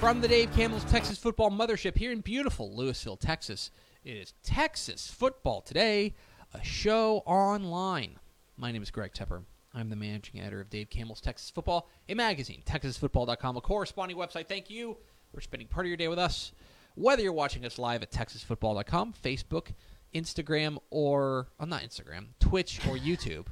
From 0.00 0.20
the 0.20 0.28
Dave 0.28 0.52
Campbell's 0.52 0.84
Texas 0.84 1.18
Football 1.18 1.50
Mothership 1.50 1.96
here 1.96 2.12
in 2.12 2.20
beautiful 2.20 2.70
Lewisville, 2.70 3.18
Texas, 3.18 3.70
it 4.04 4.12
is 4.12 4.34
Texas 4.42 5.10
Football 5.10 5.62
Today, 5.62 6.14
a 6.52 6.62
show 6.62 7.22
online. 7.26 8.18
My 8.58 8.70
name 8.70 8.82
is 8.82 8.90
Greg 8.90 9.12
Tepper. 9.14 9.42
I'm 9.74 9.88
the 9.88 9.96
managing 9.96 10.40
editor 10.40 10.60
of 10.60 10.68
Dave 10.70 10.90
Campbell's 10.90 11.22
Texas 11.22 11.48
Football, 11.50 11.88
a 12.08 12.14
magazine, 12.14 12.62
texasfootball.com, 12.66 13.56
a 13.56 13.60
corresponding 13.60 14.18
website. 14.18 14.48
Thank 14.48 14.68
you 14.68 14.98
for 15.34 15.40
spending 15.40 15.66
part 15.66 15.86
of 15.86 15.88
your 15.88 15.96
day 15.96 16.08
with 16.08 16.18
us. 16.18 16.52
Whether 16.94 17.22
you're 17.22 17.32
watching 17.32 17.64
us 17.64 17.78
live 17.78 18.02
at 18.02 18.10
texasfootball.com, 18.10 19.14
Facebook, 19.24 19.68
Instagram, 20.14 20.78
or 20.90 21.48
oh, 21.58 21.64
not 21.64 21.82
Instagram, 21.82 22.26
Twitch 22.38 22.86
or 22.86 22.96
YouTube, 22.98 23.46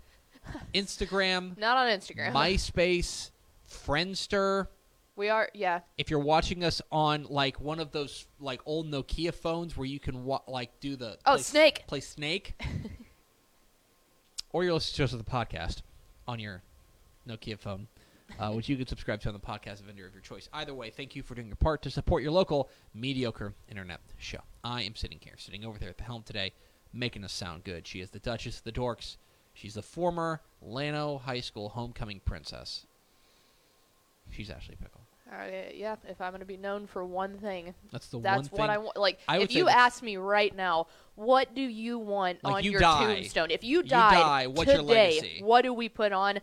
Instagram, 0.75 1.57
Not 1.59 1.79
on 1.79 1.89
Instagram. 1.89 2.33
MySpace, 2.33 3.31
Friendster. 3.69 4.69
We 5.17 5.29
are, 5.29 5.49
yeah. 5.55 5.81
If 5.97 6.11
you're 6.11 6.19
watching 6.19 6.65
us 6.65 6.83
on 6.91 7.25
like 7.31 7.61
one 7.61 7.79
of 7.79 7.93
those 7.93 8.27
like 8.41 8.61
old 8.67 8.91
Nokia 8.91 9.33
phones 9.33 9.77
where 9.77 9.87
you 9.87 10.01
can 10.01 10.25
wa- 10.25 10.43
like 10.49 10.81
do 10.81 10.97
the 10.97 11.19
Oh, 11.25 11.35
play, 11.35 11.43
Snake. 11.43 11.85
play 11.87 12.01
Snake, 12.01 12.61
or 14.53 14.65
you're 14.65 14.73
listening 14.75 14.97
to 14.97 15.05
us 15.05 15.13
on 15.13 15.19
the 15.19 15.25
podcast 15.25 15.83
on 16.27 16.41
your 16.41 16.63
Nokia 17.29 17.57
phone, 17.59 17.87
uh, 18.41 18.51
which 18.55 18.69
you 18.69 18.77
can 18.77 18.89
subscribe 18.89 19.21
to 19.21 19.29
on 19.29 19.35
the 19.35 19.41
podcast 19.41 19.83
vendor 19.83 20.05
of 20.07 20.13
your 20.15 20.21
choice. 20.23 20.49
Either 20.53 20.75
way, 20.75 20.91
thank 20.91 21.15
you 21.15 21.23
for 21.23 21.35
doing 21.37 21.47
your 21.47 21.57
part 21.57 21.83
to 21.83 21.91
support 21.91 22.23
your 22.23 22.33
local 22.33 22.69
mediocre 22.93 23.55
internet 23.69 24.01
show. 24.19 24.41
I 24.65 24.83
am 24.83 24.97
sitting 24.97 25.21
here, 25.23 25.35
sitting 25.39 25.65
over 25.65 25.79
there 25.79 25.91
at 25.91 25.99
the 25.99 26.05
helm 26.05 26.25
today, 26.25 26.53
making 26.93 27.23
us 27.23 27.33
sound 27.33 27.63
good. 27.63 27.87
She 27.87 28.01
is 28.01 28.11
the 28.11 28.19
Duchess 28.19 28.59
of 28.59 28.65
the 28.65 28.73
Dorks. 28.73 29.17
She's 29.53 29.75
the 29.75 29.83
former 29.83 30.41
Llano 30.61 31.19
High 31.19 31.39
School 31.41 31.69
homecoming 31.69 32.21
princess. 32.25 32.87
She's 34.31 34.51
Ashley 34.51 34.75
Pickle. 34.83 35.03
Uh, 35.43 35.47
yeah, 35.75 35.97
if 36.09 36.21
I'm 36.21 36.31
going 36.31 36.41
to 36.41 36.47
be 36.47 36.57
known 36.57 36.87
for 36.87 37.05
one 37.05 37.39
thing, 37.39 37.75
That's 37.93 38.07
the 38.09 38.21
that's 38.21 38.37
one 38.37 38.45
thing. 38.45 38.59
what 38.61 38.71
I 38.71 38.79
want. 38.79 38.97
Like, 38.97 39.19
I 39.29 39.39
if 39.39 39.53
you 39.53 39.69
ask 39.69 40.03
me 40.03 40.17
right 40.17 40.55
now, 40.55 40.87
what 41.17 41.55
do 41.55 41.63
you 41.63 41.99
want 41.99 42.43
Like, 42.45 42.55
on 42.55 42.65
you 42.65 42.73
your 42.73 42.81
die. 42.81 43.15
tombstone? 43.17 43.51
If 43.51 43.65
you 43.65 43.79
You 43.79 43.83
die, 43.85 44.47
what's 44.47 44.71
your 44.73 44.83
today, 44.83 45.17
legacy? 45.21 45.41
what 45.43 45.63
do 45.63 45.73
we 45.73 45.89
put 45.89 46.13
on 46.13 46.41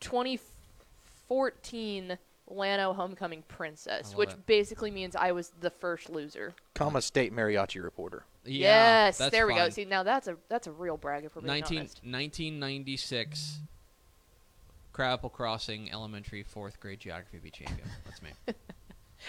2014 0.00 2.18
Llano 2.48 2.92
Homecoming 2.92 3.42
Princess? 3.48 4.14
Which 4.14 4.30
it. 4.30 4.46
basically 4.46 4.90
means 4.90 5.16
I 5.16 5.32
was 5.32 5.52
the 5.60 5.70
first 5.70 6.10
loser. 6.10 6.54
comma 6.74 7.00
state 7.02 7.34
mariachi 7.34 7.82
reporter. 7.82 8.24
Yeah, 8.44 9.06
yes, 9.06 9.18
that's 9.18 9.30
there 9.32 9.46
we 9.46 9.54
go. 9.54 9.70
See, 9.70 9.86
now 9.86 10.02
that's 10.02 10.28
a 10.28 10.36
that's 10.50 10.66
a 10.66 10.72
real 10.72 10.98
brag 10.98 11.24
if 11.24 11.34
we're 11.34 11.40
being 11.42 11.48
19, 11.60 11.78
honest. 11.78 11.94
1996, 12.04 13.58
Crabapple 14.94 15.28
Crossing 15.30 15.90
Elementary 15.92 16.44
fourth 16.44 16.78
grade 16.80 17.00
geography 17.00 17.38
B 17.42 17.50
champion. 17.50 17.86
That's 18.06 18.22
me. 18.22 18.30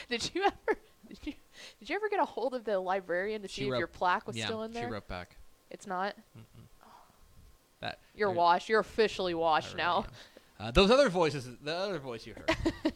Did 0.10 0.30
you 0.34 0.44
ever? 0.44 0.80
Did 1.10 1.20
you, 1.24 1.34
did 1.80 1.90
you 1.90 1.96
ever 1.96 2.08
get 2.10 2.20
a 2.20 2.26
hold 2.26 2.54
of 2.54 2.64
the 2.66 2.80
librarian 2.80 3.42
to 3.42 3.48
She 3.48 3.62
see 3.62 3.68
if 3.70 3.78
your 3.78 3.88
plaque 3.88 4.28
was 4.28 4.36
yeah, 4.38 4.46
still 4.46 4.64
in 4.64 4.74
there? 4.74 4.88
she 4.88 4.92
wrote 4.92 5.08
back. 5.08 5.36
It's 5.72 5.88
not. 5.88 6.16
That 7.82 8.00
You're 8.16 8.32
washed. 8.32 8.70
You're 8.70 8.80
officially 8.80 9.34
washed 9.34 9.74
really 9.74 9.84
now. 9.84 10.06
am. 10.60 10.68
Uh, 10.68 10.72
those 10.72 10.90
other 10.92 11.10
voices, 11.10 11.48
the 11.64 11.76
other 11.76 12.00
voice 12.00 12.26
you 12.26 12.34
heard, 12.34 12.74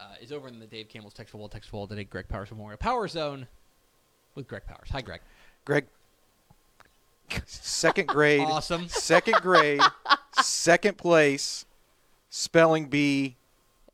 uh, 0.00 0.04
is 0.20 0.32
over 0.32 0.48
in 0.48 0.58
the 0.58 0.66
Dave 0.66 0.88
Campbell's 0.88 1.14
Texas 1.14 1.32
Football, 1.32 1.48
Texas 1.48 1.70
Football 1.70 1.86
today. 1.86 2.04
Greg 2.04 2.28
Powers 2.28 2.50
Memorial 2.50 2.78
Power 2.78 3.08
Zone 3.08 3.46
with 4.34 4.46
Greg 4.48 4.62
Powers. 4.66 4.88
Hi, 4.90 5.00
Greg. 5.00 5.20
Greg, 5.64 5.86
second 7.46 8.08
grade, 8.08 8.40
Awesome. 8.40 8.88
second 8.88 9.36
grade, 9.36 9.80
second 10.40 10.96
place, 10.98 11.66
spelling 12.30 12.86
bee, 12.86 13.36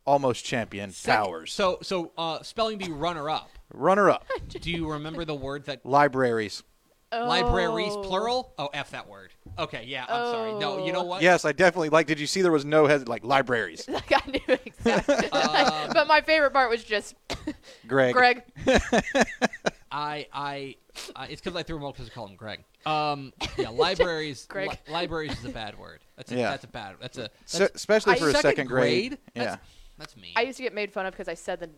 almost 0.05 0.45
champion, 0.45 0.91
Sec- 0.91 1.15
Powers. 1.15 1.51
So, 1.53 1.79
so 1.81 2.11
uh, 2.17 2.41
spelling 2.43 2.77
bee 2.77 2.89
runner 2.89 3.29
up. 3.29 3.49
Runner 3.73 4.09
up, 4.09 4.25
Do 4.47 4.71
you 4.71 4.89
remember 4.91 5.25
the 5.25 5.35
word 5.35 5.65
that 5.65 5.85
libraries. 5.85 6.63
libraries 7.11 7.93
Oh. 7.95 8.01
plural? 8.03 8.53
Oh, 8.57 8.69
f 8.73 8.89
that 8.91 9.07
word. 9.07 9.31
Okay, 9.59 9.83
yeah. 9.85 10.05
I'm 10.09 10.31
sorry. 10.31 10.53
No, 10.59 10.85
you 10.85 10.91
know 10.93 11.01
Oh. 11.01 11.03
what? 11.05 11.21
Yes, 11.21 11.45
I 11.45 11.51
definitely 11.51 11.89
like. 11.89 12.07
Did 12.07 12.19
you 12.19 12.27
see 12.27 12.41
there 12.41 12.51
was 12.51 12.65
no 12.65 12.85
head 12.87 13.07
like 13.07 13.23
libraries? 13.23 13.87
Like 13.99 14.11
I 14.13 14.21
knew 14.31 14.57
exactly. 14.65 15.15
Um, 15.31 15.89
but 15.93 16.07
my 16.07 16.21
favorite 16.21 16.51
part 16.53 16.69
was 16.69 16.83
just 16.83 17.15
Greg. 17.87 18.13
Greg. 18.13 18.43
I, 19.91 20.27
I, 20.31 20.75
uh, 21.15 21.25
it's 21.29 21.41
because 21.41 21.55
I 21.57 21.63
threw 21.63 21.77
him 21.77 21.83
off 21.83 21.95
because 21.95 22.09
I 22.09 22.13
call 22.13 22.27
him 22.27 22.35
Greg. 22.35 22.63
Um, 22.85 23.33
yeah, 23.57 23.69
libraries. 23.69 24.45
Greg. 24.45 24.69
li- 24.69 24.77
libraries 24.93 25.37
is 25.39 25.45
a 25.45 25.49
bad 25.49 25.77
word. 25.77 25.99
That's 26.15 26.31
a, 26.31 26.35
Yeah. 26.35 26.49
that's 26.51 26.63
a 26.63 26.67
bad. 26.67 26.95
That's 27.01 27.17
a. 27.17 27.29
Se- 27.45 27.59
That's, 27.59 27.75
especially 27.75 28.15
for 28.15 28.29
a 28.29 28.31
second 28.31 28.41
second 28.49 28.67
grade. 28.67 29.09
grade? 29.09 29.19
Yeah. 29.35 29.43
That's, 29.43 29.61
that's 29.97 30.17
me. 30.17 30.33
I 30.35 30.41
used 30.43 30.57
to 30.57 30.63
get 30.63 30.73
made 30.73 30.91
fun 30.93 31.05
of 31.05 31.13
because 31.13 31.27
I 31.27 31.33
said 31.33 31.59
the, 31.59 31.69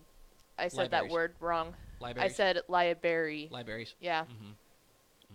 I 0.59 0.68
said 0.68 0.91
that 0.91 1.08
word 1.09 1.34
wrong. 1.40 1.74
libraries. 2.00 2.31
I 2.31 2.36
said 2.36 2.59
library. 2.68 3.47
libraries. 3.52 3.96
yeah, 4.00 4.25
hmm 4.25 4.52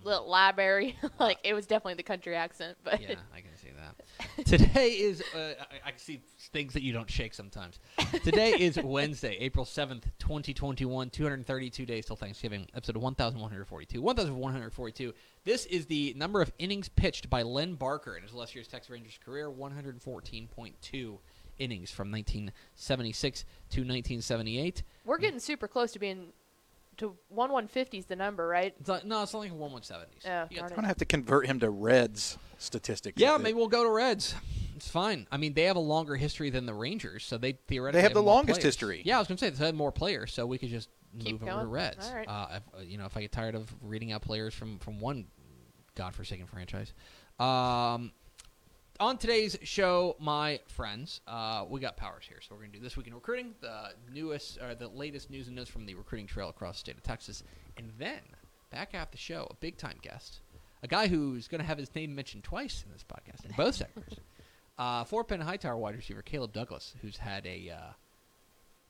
little 0.04 0.28
library. 0.28 0.96
like 1.18 1.38
it 1.44 1.54
was 1.54 1.66
definitely 1.66 1.94
the 1.94 2.02
country 2.02 2.34
accent, 2.36 2.76
but 2.84 3.00
Yeah, 3.00 3.16
I 3.34 3.40
can 3.40 3.56
see 3.56 3.68
that. 3.76 4.46
Today 4.46 4.90
is. 4.90 5.22
Uh, 5.34 5.54
I, 5.60 5.88
I 5.88 5.92
see 5.96 6.22
things 6.52 6.72
that 6.74 6.82
you 6.82 6.92
don't 6.92 7.10
shake 7.10 7.34
sometimes. 7.34 7.78
Today 8.24 8.50
is 8.52 8.76
Wednesday, 8.84 9.36
April 9.40 9.64
seventh, 9.64 10.08
twenty 10.18 10.54
twenty 10.54 10.84
one. 10.84 11.10
Two 11.10 11.22
hundred 11.24 11.46
thirty 11.46 11.70
two 11.70 11.86
days 11.86 12.06
till 12.06 12.16
Thanksgiving. 12.16 12.66
Episode 12.74 12.96
one 12.96 13.14
thousand 13.14 13.40
one 13.40 13.50
hundred 13.50 13.66
forty 13.66 13.86
two. 13.86 14.00
One 14.02 14.16
thousand 14.16 14.36
one 14.36 14.52
hundred 14.52 14.72
forty 14.72 14.92
two. 14.92 15.12
This 15.44 15.66
is 15.66 15.86
the 15.86 16.14
number 16.16 16.40
of 16.42 16.52
innings 16.58 16.88
pitched 16.88 17.28
by 17.30 17.42
Len 17.42 17.74
Barker 17.74 18.16
in 18.16 18.22
his 18.22 18.32
last 18.34 18.54
year's 18.54 18.68
Texas 18.68 18.90
Rangers 18.90 19.18
career. 19.24 19.50
One 19.50 19.72
hundred 19.72 20.00
fourteen 20.00 20.46
point 20.48 20.74
two 20.80 21.18
innings 21.58 21.90
from 21.90 22.10
nineteen 22.10 22.52
seventy 22.74 23.12
six 23.12 23.44
to 23.70 23.82
nineteen 23.84 24.20
seventy 24.20 24.58
eight. 24.58 24.82
we're 25.04 25.18
getting 25.18 25.40
super 25.40 25.66
close 25.66 25.90
to 25.92 25.98
being 25.98 26.28
to 26.98 27.16
one 27.28 27.50
one 27.52 27.68
fifty 27.68 27.98
is 27.98 28.06
the 28.06 28.16
number, 28.16 28.46
right? 28.46 28.74
It's 28.78 28.88
not, 28.88 29.06
no, 29.06 29.22
it's 29.22 29.34
only 29.34 29.50
one 29.50 29.72
one 29.72 29.82
seventies. 29.82 30.22
Darn 30.24 30.48
I'm 30.52 30.68
gonna 30.74 30.86
have 30.86 30.96
to 30.98 31.04
convert 31.04 31.46
him 31.46 31.60
to 31.60 31.70
Reds 31.70 32.38
statistics. 32.58 33.20
Yeah, 33.20 33.36
maybe 33.36 33.54
we'll 33.54 33.68
go 33.68 33.84
to 33.84 33.90
Reds. 33.90 34.34
It's 34.76 34.88
fine. 34.88 35.26
I 35.32 35.36
mean, 35.38 35.54
they 35.54 35.62
have 35.64 35.76
a 35.76 35.80
longer 35.80 36.16
history 36.16 36.50
than 36.50 36.66
the 36.66 36.74
Rangers, 36.74 37.24
so 37.24 37.38
they 37.38 37.52
theoretically 37.52 37.98
They 37.98 38.02
have 38.02 38.12
the 38.14 38.20
more 38.22 38.34
longest 38.34 38.60
players. 38.60 38.64
history. 38.64 39.02
Yeah, 39.04 39.16
I 39.16 39.18
was 39.20 39.28
gonna 39.28 39.38
say 39.38 39.50
they 39.50 39.64
had 39.64 39.74
more 39.74 39.92
players, 39.92 40.32
so 40.34 40.46
we 40.46 40.58
could 40.58 40.68
just 40.70 40.88
Keep 41.18 41.40
move 41.40 41.48
over 41.50 41.62
to. 41.62 41.66
Reds. 41.66 42.08
All 42.08 42.14
right. 42.14 42.28
Uh, 42.28 42.46
if, 42.56 42.62
uh, 42.78 42.82
you 42.82 42.98
know, 42.98 43.06
if 43.06 43.16
I 43.16 43.22
get 43.22 43.32
tired 43.32 43.54
of 43.54 43.74
reading 43.80 44.12
out 44.12 44.20
players 44.22 44.52
from 44.54 44.78
from 44.80 45.00
one 45.00 45.26
godforsaken 45.94 46.46
franchise. 46.46 46.92
Um, 47.38 48.12
on 49.00 49.18
today's 49.18 49.56
show, 49.62 50.16
my 50.18 50.60
friends, 50.68 51.20
uh, 51.26 51.64
we 51.68 51.80
got 51.80 51.96
powers 51.96 52.24
here, 52.28 52.38
so 52.40 52.54
we're 52.54 52.62
gonna 52.62 52.72
do 52.72 52.80
this 52.80 52.96
week 52.96 53.06
in 53.06 53.14
recruiting, 53.14 53.54
the 53.60 53.90
newest 54.12 54.58
or 54.62 54.74
the 54.74 54.88
latest 54.88 55.30
news 55.30 55.46
and 55.46 55.56
notes 55.56 55.70
from 55.70 55.86
the 55.86 55.94
recruiting 55.94 56.26
trail 56.26 56.48
across 56.48 56.76
the 56.76 56.80
state 56.80 56.96
of 56.96 57.02
Texas, 57.02 57.42
and 57.76 57.90
then 57.98 58.20
back 58.70 58.94
after 58.94 59.12
the 59.12 59.18
show, 59.18 59.46
a 59.50 59.54
big 59.54 59.76
time 59.76 59.96
guest, 60.02 60.40
a 60.82 60.88
guy 60.88 61.06
who's 61.06 61.48
gonna 61.48 61.64
have 61.64 61.78
his 61.78 61.94
name 61.94 62.14
mentioned 62.14 62.44
twice 62.44 62.84
in 62.86 62.92
this 62.92 63.04
podcast 63.04 63.44
in 63.44 63.52
both 63.56 63.74
segments. 63.74 64.16
Uh, 64.78 65.04
Fort 65.04 65.26
Bend 65.26 65.42
Hightower 65.42 65.78
wide 65.78 65.96
receiver 65.96 66.20
Caleb 66.20 66.52
Douglas, 66.52 66.94
who's 67.00 67.16
had 67.16 67.46
a 67.46 67.70
uh, 67.70 67.92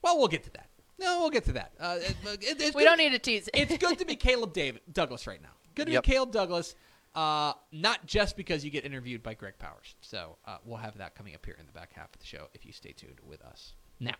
well, 0.01 0.17
we'll 0.17 0.27
get 0.27 0.43
to 0.43 0.49
that. 0.51 0.67
No, 0.99 1.19
we'll 1.21 1.29
get 1.29 1.45
to 1.45 1.53
that. 1.53 1.71
Uh, 1.79 1.95
it, 2.01 2.15
it, 2.25 2.61
it's 2.61 2.75
We 2.75 2.81
good- 2.81 2.89
don't 2.89 2.97
need 2.97 3.11
to 3.13 3.19
tease. 3.19 3.47
It's 3.53 3.77
good 3.77 3.97
to 3.99 4.03
be 4.05 4.15
Caleb 4.17 4.51
David 4.51 4.81
Douglas 4.91 5.25
right 5.27 5.41
now. 5.41 5.51
Good 5.75 5.85
to 5.85 5.93
Yep. 5.93 6.03
be 6.03 6.11
Caleb 6.11 6.31
Douglas. 6.33 6.75
Uh, 7.15 7.53
not 7.71 8.05
just 8.05 8.37
because 8.37 8.63
you 8.63 8.69
get 8.69 8.85
interviewed 8.85 9.23
by 9.23 9.33
Greg 9.33 9.57
Powers. 9.57 9.95
So 10.01 10.37
uh, 10.45 10.57
we'll 10.63 10.77
have 10.77 10.97
that 10.99 11.15
coming 11.15 11.33
up 11.33 11.45
here 11.45 11.55
in 11.59 11.65
the 11.65 11.71
back 11.71 11.93
half 11.93 12.13
of 12.13 12.19
the 12.19 12.25
show 12.25 12.47
if 12.53 12.65
you 12.65 12.71
stay 12.71 12.91
tuned 12.91 13.19
with 13.27 13.41
us. 13.41 13.73
Now, 13.99 14.13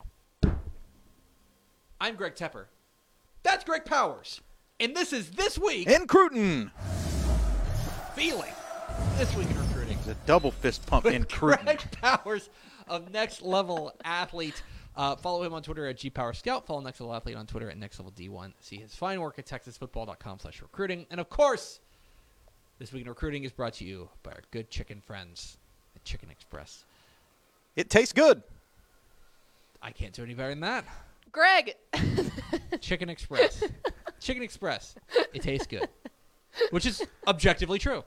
I'm 2.01 2.15
Greg 2.15 2.35
Tepper. 2.35 2.65
That's 3.43 3.63
Greg 3.63 3.85
Powers, 3.85 4.41
and 4.79 4.95
this 4.95 5.13
is 5.13 5.31
this 5.31 5.57
week 5.57 5.87
In 5.87 6.07
Cruton, 6.07 6.71
feeling 8.15 8.51
this 9.17 9.35
week 9.35 9.49
in 9.49 9.59
recruiting. 9.59 9.97
It's 9.99 10.07
a 10.07 10.15
double 10.25 10.51
fist 10.51 10.85
pump 10.85 11.05
in 11.05 11.23
Cruton. 11.25 11.65
Greg 11.65 11.81
Powers 12.01 12.49
of 12.87 13.11
Next 13.11 13.41
Level 13.41 13.93
Athlete. 14.03 14.61
Uh, 14.95 15.15
follow 15.15 15.43
him 15.43 15.53
on 15.53 15.61
Twitter 15.61 15.87
at 15.87 15.97
GPowerScout. 15.97 16.65
Follow 16.65 16.81
Next 16.81 16.99
Level 16.99 17.15
Athlete 17.15 17.35
on 17.35 17.45
Twitter 17.45 17.69
at 17.69 17.77
Next 17.77 17.99
Level 17.99 18.11
D1. 18.11 18.53
See 18.59 18.77
his 18.77 18.95
fine 18.95 19.21
work 19.21 19.37
at 19.37 19.45
TexasFootball.com 19.45 20.39
slash 20.39 20.61
recruiting. 20.61 21.05
And 21.11 21.19
of 21.19 21.29
course, 21.29 21.79
this 22.79 22.91
week 22.91 23.03
in 23.03 23.09
recruiting 23.09 23.43
is 23.43 23.51
brought 23.51 23.73
to 23.73 23.85
you 23.85 24.09
by 24.23 24.31
our 24.31 24.41
good 24.51 24.69
chicken 24.69 25.01
friends 25.01 25.57
at 25.95 26.03
Chicken 26.03 26.29
Express. 26.29 26.85
It 27.75 27.89
tastes 27.89 28.13
good. 28.13 28.43
I 29.81 29.91
can't 29.91 30.13
do 30.13 30.23
any 30.23 30.33
better 30.33 30.49
than 30.49 30.61
that. 30.61 30.85
Greg. 31.31 31.75
Chicken 32.81 33.09
Express. 33.09 33.63
Chicken 34.19 34.43
Express. 34.43 34.95
It 35.33 35.41
tastes 35.41 35.67
good. 35.67 35.87
Which 36.71 36.85
is 36.85 37.03
objectively 37.27 37.79
true. 37.79 38.03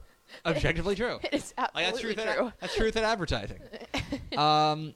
Objectively 0.46 0.94
true. 0.94 1.19
It 1.22 1.34
is 1.34 1.55
Like 1.58 1.72
that's 1.75 1.88
absolutely 1.88 2.22
truth. 2.22 2.34
true. 2.37 2.46
In, 2.46 2.52
that's 2.61 2.75
truth 2.76 2.96
in 2.96 3.05
advertising. 3.05 3.61
um, 4.37 4.94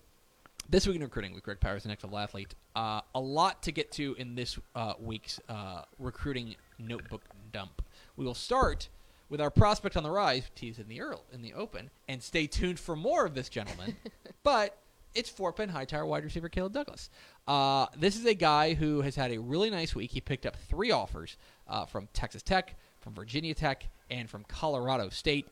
this 0.69 0.87
week 0.87 0.97
in 0.97 1.03
recruiting 1.03 1.35
with 1.35 1.43
Greg 1.43 1.61
Powers, 1.61 1.82
the 1.82 1.88
next 1.88 2.05
level 2.05 2.19
athlete. 2.19 2.55
Uh, 2.75 3.00
a 3.15 3.21
lot 3.21 3.62
to 3.65 3.73
get 3.73 3.93
to 3.93 4.15
in 4.19 4.35
this 4.35 4.59
uh, 4.75 4.94
week's 5.00 5.41
uh, 5.49 5.82
recruiting 5.99 6.55
notebook 6.79 7.23
dump. 7.53 7.82
We 8.17 8.25
will 8.25 8.35
start 8.35 8.88
with 9.29 9.41
our 9.41 9.50
prospect 9.50 9.97
on 9.97 10.03
the 10.03 10.11
rise, 10.11 10.50
teased 10.55 10.79
in 10.79 10.88
the 10.88 11.00
earl 11.00 11.25
in 11.32 11.43
the 11.43 11.55
open, 11.55 11.91
and 12.09 12.23
stay 12.23 12.47
tuned 12.47 12.79
for 12.79 12.97
more 12.97 13.25
of 13.25 13.35
this 13.35 13.49
gentleman. 13.49 13.97
but 14.43 14.79
it's 15.15 15.31
Fort 15.31 15.56
Bend 15.56 15.71
Hightower 15.71 16.06
wide 16.06 16.25
receiver 16.25 16.49
Caleb 16.49 16.73
Douglas. 16.73 17.11
Uh, 17.47 17.87
this 17.97 18.17
is 18.17 18.26
a 18.26 18.35
guy 18.35 18.75
who 18.75 19.00
has 19.03 19.15
had 19.17 19.32
a 19.32 19.38
really 19.38 19.71
nice 19.71 19.94
week. 19.94 20.11
He 20.11 20.21
picked 20.21 20.47
up 20.47 20.56
three 20.69 20.91
offers 20.91 21.37
uh, 21.69 21.87
from 21.87 22.09
Texas 22.12 22.43
Tech, 22.43 22.76
from 23.00 23.15
Virginia 23.15 23.55
Tech, 23.55 23.87
and 24.11 24.29
from 24.29 24.44
Colorado 24.44 25.09
State. 25.09 25.47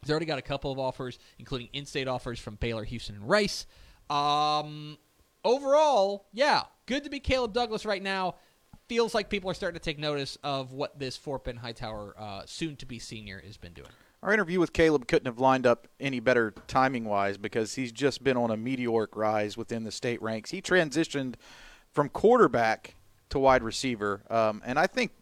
He's 0.00 0.10
already 0.10 0.26
got 0.26 0.38
a 0.38 0.42
couple 0.42 0.72
of 0.72 0.78
offers, 0.78 1.18
including 1.38 1.68
in-state 1.72 2.08
offers 2.08 2.38
from 2.38 2.54
Baylor, 2.54 2.84
Houston, 2.84 3.16
and 3.16 3.28
Rice. 3.28 3.66
Um, 4.08 4.96
overall, 5.44 6.26
yeah, 6.32 6.62
good 6.86 7.04
to 7.04 7.10
be 7.10 7.20
Caleb 7.20 7.52
Douglas 7.52 7.84
right 7.84 8.02
now. 8.02 8.36
Feels 8.90 9.14
like 9.14 9.28
people 9.28 9.48
are 9.48 9.54
starting 9.54 9.78
to 9.78 9.84
take 9.84 10.00
notice 10.00 10.36
of 10.42 10.72
what 10.72 10.98
this 10.98 11.16
Fort 11.16 11.44
Bend 11.44 11.60
Hightower, 11.60 12.12
uh, 12.18 12.42
soon-to-be 12.44 12.98
senior, 12.98 13.40
has 13.46 13.56
been 13.56 13.72
doing. 13.72 13.86
Our 14.20 14.32
interview 14.34 14.58
with 14.58 14.72
Caleb 14.72 15.06
couldn't 15.06 15.26
have 15.26 15.38
lined 15.38 15.64
up 15.64 15.86
any 16.00 16.18
better 16.18 16.52
timing 16.66 17.04
wise 17.04 17.38
because 17.38 17.76
he's 17.76 17.92
just 17.92 18.24
been 18.24 18.36
on 18.36 18.50
a 18.50 18.56
meteoric 18.56 19.14
rise 19.14 19.56
within 19.56 19.84
the 19.84 19.92
state 19.92 20.20
ranks. 20.20 20.50
He 20.50 20.60
transitioned 20.60 21.36
from 21.92 22.08
quarterback 22.08 22.96
to 23.28 23.38
wide 23.38 23.62
receiver, 23.62 24.24
um, 24.28 24.60
and 24.66 24.76
I 24.76 24.88
think 24.88 25.12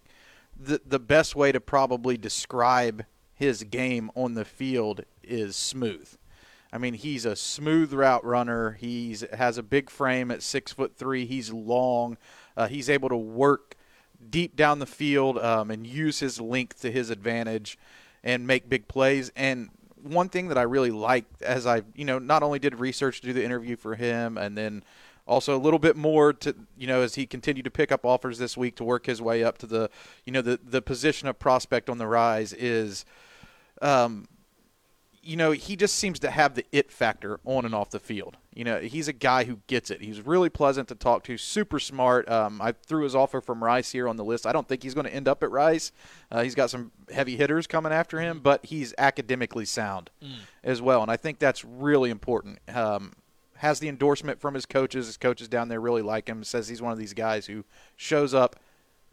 the 0.59 0.81
the 0.87 0.99
best 0.99 1.37
way 1.37 1.53
to 1.53 1.61
probably 1.61 2.17
describe 2.17 3.05
his 3.35 3.65
game 3.65 4.11
on 4.15 4.32
the 4.32 4.47
field 4.47 5.03
is 5.23 5.56
smooth. 5.56 6.09
I 6.73 6.79
mean, 6.79 6.94
he's 6.94 7.25
a 7.25 7.37
smooth 7.37 7.93
route 7.93 8.25
runner. 8.25 8.73
He's 8.73 9.25
has 9.32 9.59
a 9.59 9.62
big 9.62 9.91
frame 9.91 10.31
at 10.31 10.43
six 10.43 10.73
foot 10.73 10.97
three. 10.97 11.26
He's 11.26 11.53
long. 11.53 12.17
Uh, 12.58 12.66
he's 12.66 12.90
able 12.90 13.08
to 13.08 13.16
work 13.16 13.76
deep 14.28 14.56
down 14.56 14.81
the 14.81 14.87
field 14.87 15.38
um, 15.38 15.70
and 15.70 15.87
use 15.87 16.19
his 16.19 16.40
length 16.40 16.82
to 16.82 16.90
his 16.90 17.08
advantage 17.08 17.78
and 18.25 18.46
make 18.46 18.69
big 18.69 18.88
plays. 18.88 19.31
And 19.37 19.70
one 20.02 20.28
thing 20.28 20.49
that 20.49 20.58
I 20.58 20.62
really 20.62 20.90
liked 20.90 21.40
as 21.40 21.66
I, 21.66 21.82
you 21.94 22.05
know, 22.05 22.19
not 22.19 22.43
only 22.43 22.58
did 22.58 22.81
research 22.81 23.20
to 23.20 23.28
do 23.28 23.32
the 23.32 23.44
interview 23.44 23.76
for 23.76 23.94
him 23.94 24.37
and 24.37 24.58
then 24.58 24.82
also 25.25 25.56
a 25.56 25.60
little 25.60 25.78
bit 25.78 25.96
more 25.96 26.32
to, 26.32 26.56
you 26.76 26.88
know, 26.88 27.02
as 27.02 27.14
he 27.14 27.26
continued 27.26 27.64
to 27.64 27.70
pick 27.70 27.93
up 27.93 28.05
offers 28.05 28.38
this 28.38 28.56
week 28.56 28.75
to 28.76 28.84
work 28.84 29.06
his 29.06 29.22
way 29.22 29.44
up 29.44 29.56
to 29.58 29.66
the, 29.66 29.88
you 30.25 30.32
know, 30.32 30.43
the, 30.43 30.58
the 30.60 30.82
position 30.82 31.28
of 31.28 31.38
prospect 31.38 31.88
on 31.88 31.99
the 31.99 32.08
rise 32.08 32.52
is, 32.52 33.05
um, 33.82 34.26
you 35.29 35.37
know, 35.37 35.51
he 35.51 35.77
just 35.77 35.97
seems 35.97 36.19
to 36.21 36.31
have 36.31 36.55
the 36.55 36.65
it 36.73 36.91
factor 36.91 37.39
on 37.45 37.67
and 37.67 37.75
off 37.75 37.91
the 37.91 38.01
field. 38.01 38.39
You 38.55 38.65
know, 38.65 38.81
he's 38.81 39.09
a 39.09 39.13
guy 39.13 39.45
who 39.45 39.61
gets 39.67 39.91
it. 39.91 40.01
He's 40.01 40.23
really 40.23 40.49
pleasant 40.49 40.89
to 40.89 40.95
talk 40.95 41.23
to, 41.25 41.37
super 41.37 41.79
smart. 41.79 42.27
Um, 42.31 42.63
I 42.63 42.73
threw 42.73 43.05
his 43.05 43.15
offer 43.15 43.43
from 43.43 43.63
Rice 43.63 43.93
here 43.93 44.09
on 44.09 44.17
the 44.17 44.25
list. 44.25 44.47
I 44.47 44.53
don't 44.53 44.67
think 44.67 44.83
he's 44.83 44.95
going 44.95 45.05
to 45.05 45.13
end 45.13 45.29
up 45.29 45.43
at 45.43 45.51
Rice. 45.51 45.93
Uh, 46.33 46.43
he's 46.45 46.55
got 46.55 46.71
some 46.71 46.93
heavy 47.13 47.37
hitters 47.37 47.67
coming 47.67 47.93
after 47.93 48.19
him, 48.19 48.41
but 48.41 48.65
he's 48.65 48.95
academically 48.97 49.67
sound 49.67 50.09
as 50.65 50.81
well, 50.81 51.03
and 51.03 51.11
I 51.11 51.19
think 51.19 51.39
that's 51.39 51.63
really 51.63 52.09
important. 52.09 52.59
Um, 52.75 53.13
has 53.57 53.81
the 53.81 53.89
endorsement 53.89 54.41
from 54.41 54.55
his 54.55 54.65
coaches. 54.65 55.07
His 55.07 55.19
coaches 55.19 55.47
down 55.47 55.69
there 55.69 55.81
really 55.81 56.03
like 56.03 56.27
him. 56.27 56.43
Says 56.43 56.69
he's 56.69 56.81
one 56.81 56.93
of 56.93 56.99
these 56.99 57.13
guys 57.13 57.47
who 57.47 57.65
shows 57.97 58.33
up 58.33 58.57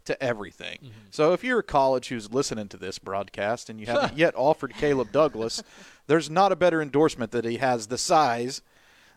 to 0.06 0.22
everything. 0.22 0.78
So 1.10 1.32
if 1.32 1.44
you're 1.44 1.60
a 1.60 1.64
college 1.64 2.08
who's 2.08 2.32
listening 2.32 2.68
to 2.68 2.76
this 2.76 2.98
broadcast 2.98 3.68
and 3.70 3.80
you 3.80 3.86
haven't 3.86 4.16
yet 4.16 4.34
offered 4.36 4.74
Caleb 4.74 5.12
Douglas, 5.12 5.62
there's 6.06 6.30
not 6.30 6.52
a 6.52 6.56
better 6.56 6.80
endorsement 6.80 7.32
that 7.32 7.44
he 7.44 7.56
has 7.58 7.86
the 7.88 7.98
size, 7.98 8.62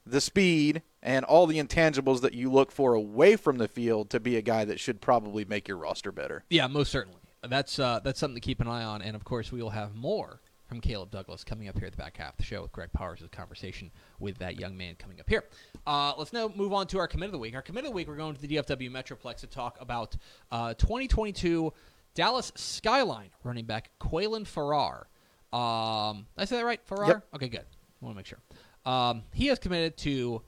the 0.05 0.21
speed, 0.21 0.81
and 1.01 1.23
all 1.25 1.47
the 1.47 1.59
intangibles 1.59 2.21
that 2.21 2.33
you 2.33 2.51
look 2.51 2.71
for 2.71 2.93
away 2.93 3.35
from 3.35 3.57
the 3.57 3.67
field 3.67 4.09
to 4.09 4.19
be 4.19 4.35
a 4.35 4.41
guy 4.41 4.65
that 4.65 4.79
should 4.79 5.01
probably 5.01 5.45
make 5.45 5.67
your 5.67 5.77
roster 5.77 6.11
better. 6.11 6.43
Yeah, 6.49 6.67
most 6.67 6.91
certainly. 6.91 7.19
That's 7.41 7.79
uh, 7.79 8.01
that's 8.03 8.19
something 8.19 8.35
to 8.35 8.41
keep 8.41 8.59
an 8.59 8.67
eye 8.67 8.83
on, 8.83 9.01
and 9.01 9.15
of 9.15 9.23
course, 9.23 9.49
we 9.49 9.61
will 9.61 9.69
have 9.69 9.95
more 9.95 10.41
from 10.69 10.79
Caleb 10.79 11.09
Douglas 11.09 11.43
coming 11.43 11.67
up 11.67 11.77
here 11.77 11.87
at 11.87 11.91
the 11.91 11.97
back 11.97 12.17
half 12.17 12.33
of 12.33 12.37
the 12.37 12.43
show 12.43 12.61
with 12.61 12.71
Greg 12.71 12.93
Powers' 12.93 13.23
conversation 13.31 13.89
with 14.19 14.37
that 14.37 14.59
young 14.59 14.77
man 14.77 14.95
coming 14.95 15.19
up 15.19 15.27
here. 15.27 15.43
Uh, 15.87 16.13
let's 16.15 16.31
now 16.31 16.51
move 16.55 16.71
on 16.71 16.85
to 16.87 16.99
our 16.99 17.07
commit 17.07 17.25
of 17.25 17.31
the 17.31 17.39
week. 17.39 17.55
Our 17.55 17.63
commit 17.63 17.85
of 17.85 17.89
the 17.89 17.95
week, 17.95 18.07
we're 18.07 18.15
going 18.15 18.35
to 18.35 18.41
the 18.41 18.47
DFW 18.47 18.91
Metroplex 18.91 19.37
to 19.37 19.47
talk 19.47 19.77
about 19.81 20.15
uh, 20.51 20.75
2022 20.75 21.73
Dallas 22.13 22.51
Skyline 22.55 23.31
running 23.43 23.65
back 23.65 23.89
Quaylen 23.99 24.45
Farrar. 24.45 25.07
Um, 25.51 26.27
did 26.37 26.43
I 26.43 26.45
say 26.45 26.57
that 26.57 26.65
right? 26.65 26.79
Farrar? 26.85 27.07
Yep. 27.07 27.27
Okay, 27.35 27.49
good. 27.49 27.65
I 28.01 28.05
want 28.05 28.13
to 28.13 28.17
make 28.17 28.27
sure. 28.27 28.39
Um, 28.85 29.23
he 29.33 29.47
has 29.47 29.57
committed 29.57 29.97
to 29.97 30.43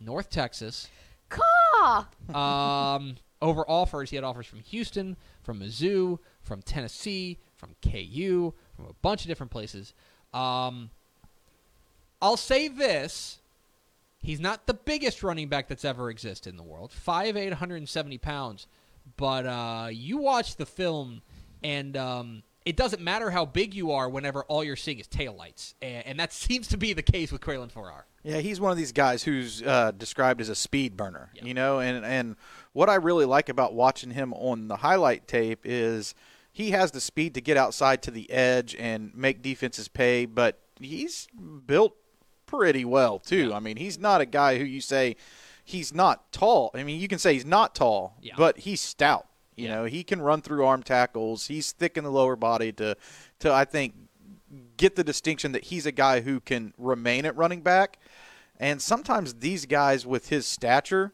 North 0.00 0.30
Texas 0.30 0.88
Caw! 1.28 2.06
um, 2.34 3.14
over 3.40 3.64
offers. 3.70 4.10
He 4.10 4.16
had 4.16 4.24
offers 4.24 4.46
from 4.46 4.60
Houston, 4.60 5.16
from 5.42 5.60
Mizzou, 5.60 6.18
from 6.42 6.60
Tennessee, 6.62 7.38
from 7.54 7.76
KU, 7.82 8.52
from 8.78 8.86
a 8.86 8.94
bunch 9.02 9.22
of 9.22 9.28
different 9.28 9.50
places. 9.50 9.92
Um, 10.32 10.90
I'll 12.22 12.36
say 12.36 12.68
this. 12.68 13.40
He's 14.20 14.40
not 14.40 14.66
the 14.66 14.74
biggest 14.74 15.22
running 15.22 15.48
back 15.48 15.68
that's 15.68 15.84
ever 15.84 16.10
existed 16.10 16.50
in 16.50 16.56
the 16.56 16.62
world. 16.62 16.92
5'8", 17.06 17.48
170 17.50 18.18
pounds. 18.18 18.66
But 19.16 19.46
uh, 19.46 19.88
you 19.90 20.18
watch 20.18 20.56
the 20.56 20.66
film, 20.66 21.22
and 21.62 21.96
um, 21.96 22.42
it 22.64 22.76
doesn't 22.76 23.02
matter 23.02 23.30
how 23.30 23.46
big 23.46 23.74
you 23.74 23.90
are 23.92 24.08
whenever 24.08 24.44
all 24.44 24.62
you're 24.62 24.76
seeing 24.76 24.98
is 24.98 25.08
taillights. 25.08 25.74
And, 25.82 26.06
and 26.06 26.20
that 26.20 26.32
seems 26.44 26.68
to 26.68 26.76
be 26.76 26.92
the 26.92 27.02
case 27.02 27.32
with 27.32 27.40
Quaylen 27.40 27.70
Farrar. 27.70 28.06
Yeah, 28.22 28.38
he's 28.38 28.60
one 28.60 28.70
of 28.70 28.78
these 28.78 28.92
guys 28.92 29.24
who's 29.24 29.62
uh, 29.62 29.92
described 29.92 30.40
as 30.40 30.48
a 30.48 30.54
speed 30.54 30.96
burner. 30.96 31.30
Yeah. 31.34 31.44
You 31.44 31.54
know, 31.54 31.80
and 31.80 32.04
and 32.04 32.36
what 32.74 32.90
I 32.90 32.96
really 32.96 33.24
like 33.24 33.48
about 33.48 33.74
watching 33.74 34.10
him 34.10 34.34
on 34.34 34.68
the 34.68 34.76
highlight 34.76 35.26
tape 35.26 35.60
is 35.64 36.14
he 36.58 36.72
has 36.72 36.90
the 36.90 37.00
speed 37.00 37.34
to 37.34 37.40
get 37.40 37.56
outside 37.56 38.02
to 38.02 38.10
the 38.10 38.28
edge 38.30 38.74
and 38.80 39.14
make 39.14 39.42
defenses 39.42 39.86
pay, 39.86 40.26
but 40.26 40.58
he's 40.80 41.28
built 41.66 41.94
pretty 42.46 42.84
well 42.84 43.20
too. 43.20 43.50
Yeah. 43.50 43.56
I 43.56 43.60
mean, 43.60 43.76
he's 43.76 43.96
not 43.96 44.20
a 44.20 44.26
guy 44.26 44.58
who 44.58 44.64
you 44.64 44.80
say 44.80 45.14
he's 45.64 45.94
not 45.94 46.32
tall. 46.32 46.72
I 46.74 46.82
mean, 46.82 47.00
you 47.00 47.06
can 47.06 47.20
say 47.20 47.34
he's 47.34 47.46
not 47.46 47.76
tall, 47.76 48.16
Yeah. 48.20 48.34
but 48.36 48.58
he's 48.58 48.80
stout. 48.80 49.28
You 49.56 49.68
Yeah. 49.68 49.74
know, 49.76 49.84
he 49.84 50.02
can 50.02 50.20
run 50.20 50.42
through 50.42 50.64
arm 50.64 50.82
tackles. 50.82 51.46
He's 51.46 51.70
thick 51.70 51.96
in 51.96 52.02
the 52.02 52.10
lower 52.10 52.34
body 52.34 52.72
to 52.72 52.96
to 53.38 53.52
I 53.52 53.64
think 53.64 53.94
get 54.76 54.96
the 54.96 55.04
distinction 55.04 55.52
that 55.52 55.64
he's 55.64 55.86
a 55.86 55.92
guy 55.92 56.22
who 56.22 56.40
can 56.40 56.74
remain 56.76 57.24
at 57.24 57.36
running 57.36 57.60
back. 57.60 57.98
And 58.58 58.82
sometimes 58.82 59.34
these 59.34 59.64
guys 59.64 60.04
with 60.04 60.28
his 60.30 60.44
stature 60.44 61.12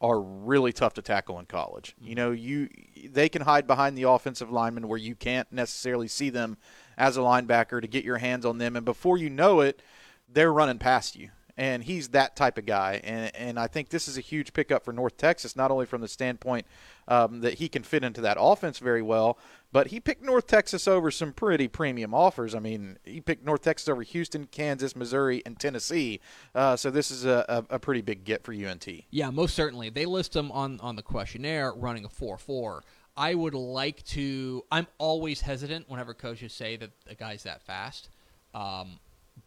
are 0.00 0.20
really 0.20 0.72
tough 0.72 0.94
to 0.94 1.02
tackle 1.02 1.38
in 1.38 1.46
college. 1.46 1.94
You 2.00 2.08
mm-hmm. 2.08 2.14
know, 2.16 2.30
you 2.30 2.68
they 3.10 3.28
can 3.28 3.42
hide 3.42 3.66
behind 3.66 3.96
the 3.96 4.04
offensive 4.04 4.50
lineman 4.50 4.88
where 4.88 4.98
you 4.98 5.14
can't 5.14 5.50
necessarily 5.52 6.08
see 6.08 6.30
them 6.30 6.56
as 6.96 7.16
a 7.16 7.20
linebacker 7.20 7.80
to 7.80 7.86
get 7.86 8.04
your 8.04 8.18
hands 8.18 8.44
on 8.44 8.58
them 8.58 8.76
and 8.76 8.84
before 8.84 9.18
you 9.18 9.30
know 9.30 9.60
it, 9.60 9.82
they're 10.28 10.52
running 10.52 10.78
past 10.78 11.16
you. 11.16 11.30
And 11.60 11.84
he's 11.84 12.08
that 12.08 12.36
type 12.36 12.56
of 12.56 12.64
guy. 12.64 13.02
And 13.04 13.36
and 13.36 13.58
I 13.58 13.66
think 13.66 13.90
this 13.90 14.08
is 14.08 14.16
a 14.16 14.22
huge 14.22 14.54
pickup 14.54 14.82
for 14.82 14.94
North 14.94 15.18
Texas, 15.18 15.54
not 15.54 15.70
only 15.70 15.84
from 15.84 16.00
the 16.00 16.08
standpoint 16.08 16.66
um, 17.06 17.42
that 17.42 17.54
he 17.54 17.68
can 17.68 17.82
fit 17.82 18.02
into 18.02 18.22
that 18.22 18.38
offense 18.40 18.78
very 18.78 19.02
well, 19.02 19.38
but 19.70 19.88
he 19.88 20.00
picked 20.00 20.24
North 20.24 20.46
Texas 20.46 20.88
over 20.88 21.10
some 21.10 21.34
pretty 21.34 21.68
premium 21.68 22.14
offers. 22.14 22.54
I 22.54 22.60
mean, 22.60 22.98
he 23.04 23.20
picked 23.20 23.44
North 23.44 23.60
Texas 23.60 23.90
over 23.90 24.00
Houston, 24.02 24.46
Kansas, 24.46 24.96
Missouri, 24.96 25.42
and 25.44 25.60
Tennessee. 25.60 26.20
Uh, 26.54 26.76
so 26.76 26.90
this 26.90 27.10
is 27.10 27.26
a, 27.26 27.44
a, 27.46 27.74
a, 27.74 27.78
pretty 27.78 28.00
big 28.00 28.24
get 28.24 28.42
for 28.42 28.54
UNT. 28.54 28.88
Yeah, 29.10 29.28
most 29.28 29.54
certainly. 29.54 29.90
They 29.90 30.06
list 30.06 30.34
him 30.34 30.50
on 30.52 30.80
on 30.80 30.96
the 30.96 31.02
questionnaire 31.02 31.74
running 31.74 32.06
a 32.06 32.08
four 32.08 32.38
four. 32.38 32.84
I 33.18 33.34
would 33.34 33.54
like 33.54 34.02
to. 34.04 34.64
I'm 34.72 34.86
always 34.96 35.42
hesitant 35.42 35.90
whenever 35.90 36.14
coaches 36.14 36.54
say 36.54 36.76
that 36.76 36.90
a 37.06 37.14
guy's 37.14 37.42
that 37.42 37.60
fast. 37.60 38.08
Um, 38.54 38.98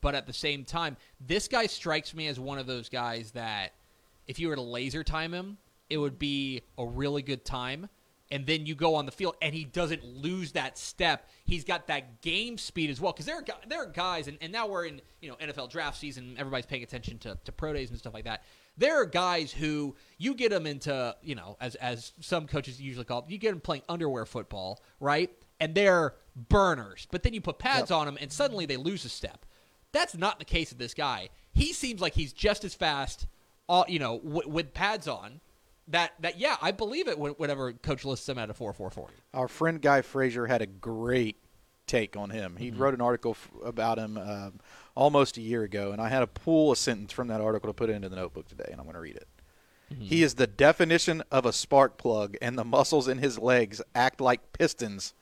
but 0.02 0.16
at 0.16 0.28
the 0.28 0.34
same 0.34 0.66
time, 0.66 0.98
this 1.20 1.48
guy 1.48 1.68
strikes 1.68 2.14
me 2.14 2.28
as 2.28 2.40
one 2.40 2.60
of 2.60 2.68
those 2.68 2.90
guys 2.90 3.32
that 3.32 3.74
if 4.28 4.40
you 4.40 4.48
were 4.48 4.56
to 4.56 4.62
laser 4.62 5.04
time 5.04 5.34
him, 5.34 5.58
it 5.90 5.98
would 5.98 6.18
be 6.18 6.62
a 6.78 6.86
really 6.86 7.22
good 7.22 7.46
time. 7.46 7.90
And 8.32 8.48
then 8.48 8.66
you 8.66 8.74
go 8.74 8.96
on 8.96 9.06
the 9.06 9.12
field, 9.12 9.36
and 9.44 9.54
he 9.54 9.64
doesn't 9.64 10.04
lose 10.04 10.54
that 10.54 10.80
step. 10.80 11.30
He's 11.46 11.64
got 11.64 11.88
that 11.88 12.22
game 12.22 12.58
speed 12.58 12.90
as 12.90 13.00
well. 13.00 13.12
Because 13.12 13.28
there 13.28 13.36
are 13.36 13.46
there 13.68 13.84
are 13.84 13.86
guys, 13.86 14.28
and, 14.28 14.40
and 14.42 14.52
now 14.52 14.66
we're 14.66 14.86
in 14.86 15.02
you 15.22 15.30
know 15.30 15.36
NFL 15.36 15.70
draft 15.70 16.00
season. 16.00 16.36
Everybody's 16.40 16.66
paying 16.66 16.82
attention 16.82 17.20
to, 17.20 17.38
to 17.44 17.52
pro 17.52 17.74
days 17.74 17.92
and 17.92 18.00
stuff 18.00 18.14
like 18.14 18.24
that. 18.24 18.44
There 18.76 19.00
are 19.00 19.06
guys 19.06 19.52
who 19.52 19.96
you 20.18 20.34
get 20.34 20.50
them 20.50 20.66
into 20.66 21.16
you 21.22 21.36
know 21.36 21.58
as 21.62 21.76
as 21.76 22.14
some 22.22 22.48
coaches 22.48 22.82
usually 22.82 23.06
call 23.06 23.20
it, 23.20 23.26
you 23.30 23.38
get 23.38 23.52
them 23.52 23.62
playing 23.62 23.84
underwear 23.88 24.26
football, 24.26 24.82
right? 25.00 25.30
And 25.60 25.76
they're 25.76 26.16
burners. 26.36 27.08
But 27.12 27.22
then 27.22 27.36
you 27.36 27.42
put 27.42 27.60
pads 27.60 27.92
yep. 27.92 28.00
on 28.00 28.06
them, 28.08 28.18
and 28.20 28.32
suddenly 28.32 28.66
they 28.66 28.78
lose 28.78 29.06
a 29.06 29.10
step. 29.10 29.46
That's 29.94 30.18
not 30.18 30.40
the 30.40 30.46
case 30.46 30.74
of 30.74 30.78
this 30.78 30.94
guy. 30.94 31.30
He 31.54 31.72
seems 31.72 32.02
like 32.02 32.14
he's 32.14 32.34
just 32.34 32.66
as 32.66 32.74
fast, 32.74 33.28
all, 33.70 33.86
you 33.88 34.00
know, 34.00 34.20
w- 34.20 34.50
with 34.50 34.74
pads 34.74 35.08
on. 35.08 35.40
That 35.90 36.14
that 36.20 36.40
yeah, 36.40 36.58
I 36.62 36.72
believe 36.72 37.08
it. 37.08 37.18
Whenever 37.18 37.74
coach 37.74 38.06
lists 38.06 38.28
him 38.28 38.38
at 38.38 38.50
a 38.50 38.54
four 38.54 38.74
four 38.74 38.90
forty. 38.90 39.14
Our 39.34 39.48
friend 39.48 39.82
Guy 39.82 40.02
Frazier 40.02 40.48
had 40.48 40.62
a 40.62 40.66
great 40.66 41.38
take 41.88 42.16
on 42.16 42.30
him. 42.30 42.56
He 42.58 42.72
mm-hmm. 42.72 42.82
wrote 42.82 42.94
an 42.94 43.02
article 43.02 43.32
f- 43.32 43.52
about 43.66 43.98
him 43.98 44.18
uh, 44.18 44.52
almost 44.96 45.38
a 45.38 45.42
year 45.42 45.64
ago, 45.64 45.92
and 45.92 46.02
I 46.02 46.08
had 46.08 46.22
to 46.22 46.28
pull 46.28 46.72
a 46.72 46.76
sentence 46.78 47.12
from 47.12 47.28
that 47.28 47.42
article 47.42 47.70
to 47.70 47.74
put 47.74 47.90
it 47.90 47.94
into 47.94 48.08
the 48.08 48.16
notebook 48.16 48.48
today, 48.48 48.70
and 48.72 48.80
I'm 48.80 48.86
going 48.86 48.96
to 48.96 49.02
read 49.02 49.18
it. 49.18 49.28
Mm-hmm. 49.92 50.04
He 50.04 50.24
is 50.24 50.36
the 50.36 50.48
definition 50.48 51.22
of 51.30 51.46
a 51.46 51.52
spark 51.52 51.98
plug, 51.98 52.38
and 52.42 52.58
the 52.58 52.64
muscles 52.64 53.10
in 53.10 53.18
his 53.18 53.38
legs 53.38 53.82
act 53.94 54.22
like 54.22 54.54
pistons 54.54 55.14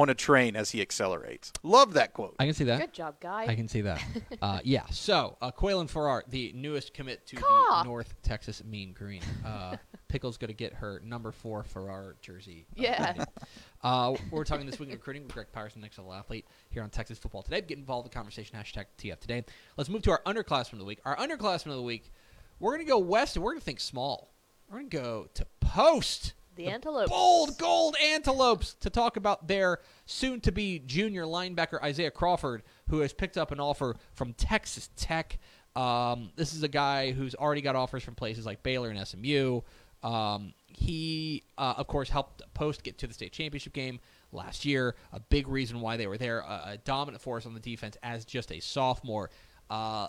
on 0.00 0.10
a 0.10 0.14
train 0.14 0.56
as 0.56 0.70
he 0.70 0.82
accelerates. 0.82 1.52
Love 1.62 1.94
that 1.94 2.12
quote. 2.12 2.36
I 2.38 2.44
can 2.44 2.52
see 2.52 2.64
that. 2.64 2.78
Good 2.78 2.92
job, 2.92 3.18
guy. 3.18 3.46
I 3.46 3.54
can 3.54 3.66
see 3.66 3.80
that. 3.80 4.04
uh, 4.42 4.60
yeah. 4.62 4.84
So, 4.90 5.38
uh, 5.40 5.50
Quaylon 5.50 5.88
Farrar, 5.88 6.22
the 6.28 6.52
newest 6.54 6.92
commit 6.92 7.26
to 7.28 7.36
Caw. 7.36 7.82
the 7.82 7.88
North 7.88 8.14
Texas 8.22 8.62
Mean 8.62 8.92
Green. 8.92 9.22
Uh, 9.44 9.76
Pickle's 10.08 10.36
going 10.36 10.48
to 10.48 10.54
get 10.54 10.74
her 10.74 11.00
number 11.02 11.32
four 11.32 11.64
Farrar 11.64 12.16
jersey. 12.20 12.66
Uh, 12.78 12.82
yeah. 12.82 13.24
Uh, 13.82 14.16
we're 14.32 14.42
talking 14.42 14.66
this 14.66 14.80
week 14.80 14.88
in 14.88 14.96
recruiting 14.96 15.22
with 15.22 15.32
Greg 15.32 15.46
Patterson, 15.52 15.80
next 15.80 15.96
level 15.96 16.12
athlete 16.12 16.44
here 16.70 16.82
on 16.82 16.90
Texas 16.90 17.18
Football 17.18 17.42
Today. 17.42 17.60
Get 17.60 17.78
involved 17.78 18.04
in 18.06 18.10
the 18.10 18.14
conversation. 18.14 18.58
Hashtag 18.58 18.86
TF 18.98 19.20
Today. 19.20 19.44
Let's 19.76 19.88
move 19.88 20.02
to 20.02 20.10
our 20.10 20.22
underclassmen 20.26 20.72
of 20.72 20.78
the 20.80 20.84
week. 20.84 20.98
Our 21.04 21.14
underclassmen 21.16 21.66
of 21.66 21.76
the 21.76 21.82
week. 21.82 22.10
We're 22.58 22.72
going 22.74 22.84
to 22.84 22.90
go 22.90 22.98
west 22.98 23.36
and 23.36 23.44
we're 23.44 23.52
going 23.52 23.60
to 23.60 23.64
think 23.64 23.78
small. 23.78 24.32
We're 24.68 24.78
going 24.78 24.90
to 24.90 24.96
go 24.96 25.28
to 25.34 25.46
Post. 25.60 26.32
The, 26.56 26.64
the 26.64 26.70
Antelopes. 26.70 27.10
Bold 27.10 27.58
gold 27.58 27.96
Antelopes 28.02 28.74
to 28.80 28.90
talk 28.90 29.16
about 29.16 29.46
their 29.46 29.78
soon 30.06 30.40
to 30.40 30.52
be 30.52 30.78
junior 30.80 31.24
linebacker 31.24 31.82
Isaiah 31.82 32.10
Crawford, 32.10 32.62
who 32.88 33.00
has 33.00 33.12
picked 33.12 33.36
up 33.36 33.52
an 33.52 33.60
offer 33.60 33.96
from 34.14 34.32
Texas 34.32 34.90
Tech. 34.96 35.38
Um, 35.74 36.30
this 36.36 36.54
is 36.54 36.62
a 36.62 36.68
guy 36.68 37.12
who's 37.12 37.34
already 37.34 37.60
got 37.60 37.76
offers 37.76 38.02
from 38.02 38.14
places 38.14 38.46
like 38.46 38.62
Baylor 38.62 38.90
and 38.90 39.06
SMU. 39.06 39.60
Um, 40.02 40.54
he, 40.66 41.42
uh, 41.58 41.74
of 41.76 41.86
course, 41.86 42.08
helped 42.08 42.42
Post 42.54 42.82
get 42.82 42.98
to 42.98 43.06
the 43.06 43.14
state 43.14 43.32
championship 43.32 43.72
game 43.72 44.00
last 44.32 44.64
year. 44.64 44.94
A 45.12 45.20
big 45.20 45.48
reason 45.48 45.80
why 45.80 45.96
they 45.96 46.06
were 46.06 46.18
there. 46.18 46.40
A, 46.40 46.62
a 46.72 46.78
dominant 46.84 47.22
force 47.22 47.44
on 47.44 47.54
the 47.54 47.60
defense 47.60 47.96
as 48.02 48.24
just 48.24 48.52
a 48.52 48.60
sophomore. 48.60 49.30
Uh, 49.68 50.08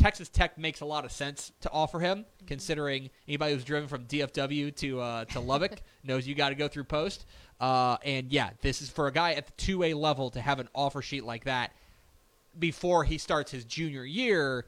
Texas 0.00 0.30
Tech 0.30 0.56
makes 0.56 0.80
a 0.80 0.84
lot 0.86 1.04
of 1.04 1.12
sense 1.12 1.52
to 1.60 1.70
offer 1.70 2.00
him, 2.00 2.24
considering 2.46 3.10
anybody 3.28 3.52
who's 3.52 3.64
driven 3.64 3.88
from 3.88 4.06
DFW 4.06 4.74
to 4.76 5.00
uh, 5.00 5.24
to 5.26 5.40
Lubbock 5.40 5.82
knows 6.02 6.26
you 6.26 6.34
got 6.34 6.48
to 6.48 6.54
go 6.54 6.68
through 6.68 6.84
post. 6.84 7.26
Uh, 7.60 7.98
and 8.04 8.32
yeah, 8.32 8.50
this 8.62 8.80
is 8.80 8.88
for 8.88 9.06
a 9.06 9.12
guy 9.12 9.32
at 9.34 9.46
the 9.46 9.52
two 9.58 9.82
A 9.82 9.94
level 9.94 10.30
to 10.30 10.40
have 10.40 10.58
an 10.58 10.68
offer 10.74 11.02
sheet 11.02 11.24
like 11.24 11.44
that 11.44 11.72
before 12.58 13.04
he 13.04 13.18
starts 13.18 13.50
his 13.50 13.64
junior 13.64 14.04
year. 14.04 14.64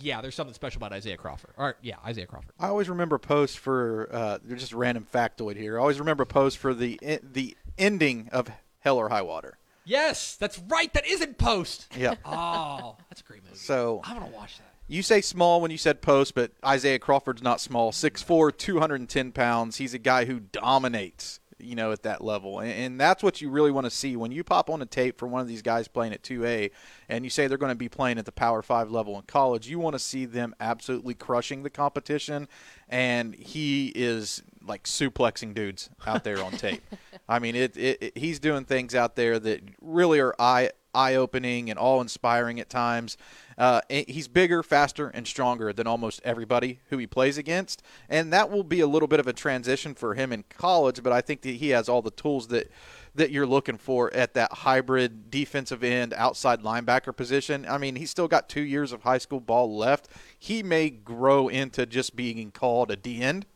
Yeah, 0.00 0.22
there's 0.22 0.34
something 0.34 0.54
special 0.54 0.78
about 0.78 0.94
Isaiah 0.94 1.18
Crawford. 1.18 1.50
Or 1.58 1.76
yeah, 1.82 1.96
Isaiah 2.06 2.26
Crawford. 2.26 2.52
I 2.58 2.68
always 2.68 2.88
remember 2.88 3.18
post 3.18 3.58
for 3.58 4.08
uh, 4.10 4.38
just 4.54 4.72
random 4.72 5.06
factoid 5.12 5.56
here. 5.56 5.78
I 5.78 5.82
always 5.82 5.98
remember 5.98 6.24
post 6.24 6.56
for 6.56 6.72
the 6.72 6.98
the 7.22 7.54
ending 7.76 8.30
of 8.32 8.50
Hell 8.78 8.96
or 8.96 9.10
High 9.10 9.22
Water. 9.22 9.58
Yes, 9.84 10.36
that's 10.36 10.58
right. 10.68 10.92
That 10.94 11.06
isn't 11.06 11.38
Post. 11.38 11.88
Yeah. 11.96 12.14
oh, 12.24 12.96
that's 13.08 13.20
a 13.20 13.24
great 13.24 13.42
movie. 13.44 13.56
So 13.56 14.00
I'm 14.04 14.18
gonna 14.18 14.30
watch 14.30 14.58
that. 14.58 14.74
You 14.86 15.02
say 15.02 15.22
small 15.22 15.62
when 15.62 15.70
you 15.70 15.78
said 15.78 16.02
post, 16.02 16.34
but 16.34 16.52
Isaiah 16.64 16.98
Crawford's 16.98 17.42
not 17.42 17.58
small. 17.58 17.90
6'4", 17.90 18.56
210 18.56 19.32
pounds. 19.32 19.76
He's 19.76 19.94
a 19.94 19.98
guy 19.98 20.26
who 20.26 20.40
dominates, 20.40 21.40
you 21.58 21.74
know, 21.74 21.90
at 21.90 22.02
that 22.02 22.22
level. 22.22 22.58
And, 22.58 22.70
and 22.70 23.00
that's 23.00 23.22
what 23.22 23.40
you 23.40 23.48
really 23.48 23.70
want 23.70 23.86
to 23.86 23.90
see. 23.90 24.14
When 24.14 24.30
you 24.30 24.44
pop 24.44 24.68
on 24.68 24.82
a 24.82 24.86
tape 24.86 25.18
for 25.18 25.26
one 25.26 25.40
of 25.40 25.48
these 25.48 25.62
guys 25.62 25.88
playing 25.88 26.12
at 26.12 26.22
2A 26.22 26.70
and 27.08 27.24
you 27.24 27.30
say 27.30 27.46
they're 27.46 27.56
going 27.56 27.72
to 27.72 27.74
be 27.74 27.88
playing 27.88 28.18
at 28.18 28.26
the 28.26 28.32
Power 28.32 28.60
5 28.60 28.90
level 28.90 29.16
in 29.16 29.22
college, 29.22 29.68
you 29.68 29.78
want 29.78 29.94
to 29.94 29.98
see 29.98 30.26
them 30.26 30.54
absolutely 30.60 31.14
crushing 31.14 31.62
the 31.62 31.70
competition. 31.70 32.46
And 32.86 33.34
he 33.34 33.90
is 33.94 34.42
like 34.66 34.84
suplexing 34.84 35.54
dudes 35.54 35.90
out 36.06 36.24
there 36.24 36.42
on 36.42 36.52
tape. 36.52 36.82
I 37.28 37.38
mean, 37.38 37.54
it, 37.54 37.76
it, 37.76 38.02
it, 38.02 38.18
he's 38.18 38.38
doing 38.38 38.64
things 38.64 38.94
out 38.94 39.16
there 39.16 39.38
that 39.38 39.62
really 39.80 40.20
are 40.20 40.34
eye 40.38 40.70
eye 40.94 41.14
opening 41.16 41.70
and 41.70 41.78
all 41.78 42.00
inspiring 42.00 42.60
at 42.60 42.70
times. 42.70 43.16
Uh, 43.58 43.80
he's 43.88 44.28
bigger, 44.28 44.62
faster, 44.62 45.08
and 45.08 45.26
stronger 45.26 45.72
than 45.72 45.86
almost 45.86 46.20
everybody 46.24 46.80
who 46.88 46.98
he 46.98 47.06
plays 47.06 47.36
against, 47.38 47.82
and 48.08 48.32
that 48.32 48.50
will 48.50 48.64
be 48.64 48.80
a 48.80 48.86
little 48.86 49.08
bit 49.08 49.20
of 49.20 49.26
a 49.26 49.32
transition 49.32 49.94
for 49.94 50.14
him 50.14 50.32
in 50.32 50.44
college. 50.48 51.02
But 51.02 51.12
I 51.12 51.20
think 51.20 51.42
that 51.42 51.56
he 51.56 51.70
has 51.70 51.88
all 51.88 52.02
the 52.02 52.10
tools 52.10 52.48
that 52.48 52.70
that 53.16 53.30
you're 53.30 53.46
looking 53.46 53.78
for 53.78 54.12
at 54.12 54.34
that 54.34 54.52
hybrid 54.52 55.30
defensive 55.30 55.84
end 55.84 56.12
outside 56.14 56.62
linebacker 56.62 57.14
position. 57.14 57.64
I 57.68 57.78
mean, 57.78 57.94
he's 57.94 58.10
still 58.10 58.26
got 58.26 58.48
two 58.48 58.62
years 58.62 58.90
of 58.90 59.02
high 59.02 59.18
school 59.18 59.38
ball 59.38 59.76
left. 59.76 60.08
He 60.36 60.64
may 60.64 60.90
grow 60.90 61.46
into 61.46 61.86
just 61.86 62.16
being 62.16 62.50
called 62.50 62.90
a 62.90 62.96
D 62.96 63.22
end 63.22 63.46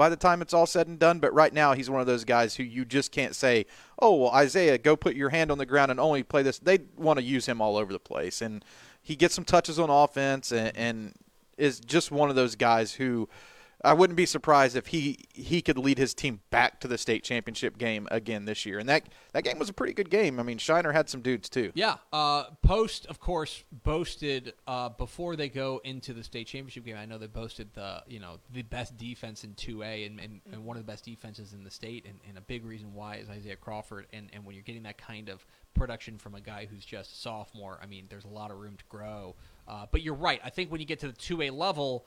by 0.00 0.08
the 0.08 0.16
time 0.16 0.40
it's 0.40 0.54
all 0.54 0.64
said 0.64 0.88
and 0.88 0.98
done. 0.98 1.18
But 1.18 1.34
right 1.34 1.52
now, 1.52 1.74
he's 1.74 1.90
one 1.90 2.00
of 2.00 2.06
those 2.06 2.24
guys 2.24 2.56
who 2.56 2.62
you 2.62 2.86
just 2.86 3.12
can't 3.12 3.36
say, 3.36 3.66
oh, 3.98 4.14
well, 4.14 4.30
Isaiah, 4.30 4.78
go 4.78 4.96
put 4.96 5.14
your 5.14 5.28
hand 5.28 5.50
on 5.50 5.58
the 5.58 5.66
ground 5.66 5.90
and 5.90 6.00
only 6.00 6.22
play 6.22 6.42
this. 6.42 6.58
They 6.58 6.78
want 6.96 7.18
to 7.18 7.22
use 7.22 7.44
him 7.44 7.60
all 7.60 7.76
over 7.76 7.92
the 7.92 7.98
place. 7.98 8.40
And 8.40 8.64
he 9.02 9.14
gets 9.14 9.34
some 9.34 9.44
touches 9.44 9.78
on 9.78 9.90
offense 9.90 10.52
and, 10.52 10.74
and 10.74 11.14
is 11.58 11.80
just 11.80 12.10
one 12.10 12.30
of 12.30 12.34
those 12.34 12.56
guys 12.56 12.94
who 12.94 13.28
I 13.82 13.94
wouldn't 13.94 14.16
be 14.16 14.26
surprised 14.26 14.76
if 14.76 14.88
he 14.88 15.18
he 15.32 15.62
could 15.62 15.78
lead 15.78 15.96
his 15.96 16.12
team 16.12 16.40
back 16.50 16.80
to 16.80 16.88
the 16.88 16.98
state 16.98 17.24
championship 17.24 17.78
game 17.78 18.06
again 18.10 18.44
this 18.44 18.66
year. 18.66 18.78
And 18.78 18.88
that 18.88 19.04
that 19.32 19.44
game 19.44 19.58
was 19.58 19.70
a 19.70 19.72
pretty 19.72 19.94
good 19.94 20.10
game. 20.10 20.38
I 20.38 20.42
mean, 20.42 20.58
Shiner 20.58 20.92
had 20.92 21.08
some 21.08 21.22
dudes 21.22 21.48
too. 21.48 21.72
Yeah. 21.74 21.96
Uh, 22.12 22.44
Post, 22.62 23.06
of 23.06 23.20
course, 23.20 23.64
boasted 23.84 24.52
uh, 24.66 24.90
before 24.90 25.34
they 25.34 25.48
go 25.48 25.80
into 25.84 26.12
the 26.12 26.22
state 26.22 26.46
championship 26.46 26.84
game. 26.84 26.96
I 26.96 27.06
know 27.06 27.16
they 27.16 27.26
boasted 27.26 27.72
the 27.74 28.02
you 28.06 28.20
know 28.20 28.38
the 28.52 28.62
best 28.62 28.96
defense 28.98 29.44
in 29.44 29.54
2A 29.54 30.06
and, 30.06 30.20
and, 30.20 30.40
and 30.52 30.64
one 30.64 30.76
of 30.76 30.84
the 30.84 30.90
best 30.90 31.04
defenses 31.04 31.54
in 31.54 31.64
the 31.64 31.70
state. 31.70 32.04
And, 32.06 32.18
and, 32.28 32.38
a 32.38 32.42
big 32.42 32.64
reason 32.64 32.94
why 32.94 33.16
is 33.16 33.28
Isaiah 33.30 33.56
Crawford. 33.56 34.06
And 34.12 34.28
and 34.32 34.44
when 34.44 34.54
you're 34.54 34.64
getting 34.64 34.82
that 34.82 34.98
kind 34.98 35.30
of 35.30 35.44
production 35.72 36.18
from 36.18 36.34
a 36.34 36.40
guy 36.40 36.66
who's 36.70 36.84
just 36.84 37.12
a 37.12 37.16
sophomore, 37.16 37.78
I 37.82 37.86
mean, 37.86 38.06
there's 38.10 38.24
a 38.24 38.28
lot 38.28 38.50
of 38.50 38.58
room 38.58 38.76
to 38.76 38.84
grow. 38.90 39.36
Uh, 39.66 39.86
but 39.90 40.02
you're 40.02 40.14
right. 40.14 40.40
I 40.44 40.50
think 40.50 40.70
when 40.70 40.80
you 40.80 40.86
get 40.86 41.00
to 41.00 41.06
the 41.06 41.14
2A 41.14 41.56
level 41.56 42.04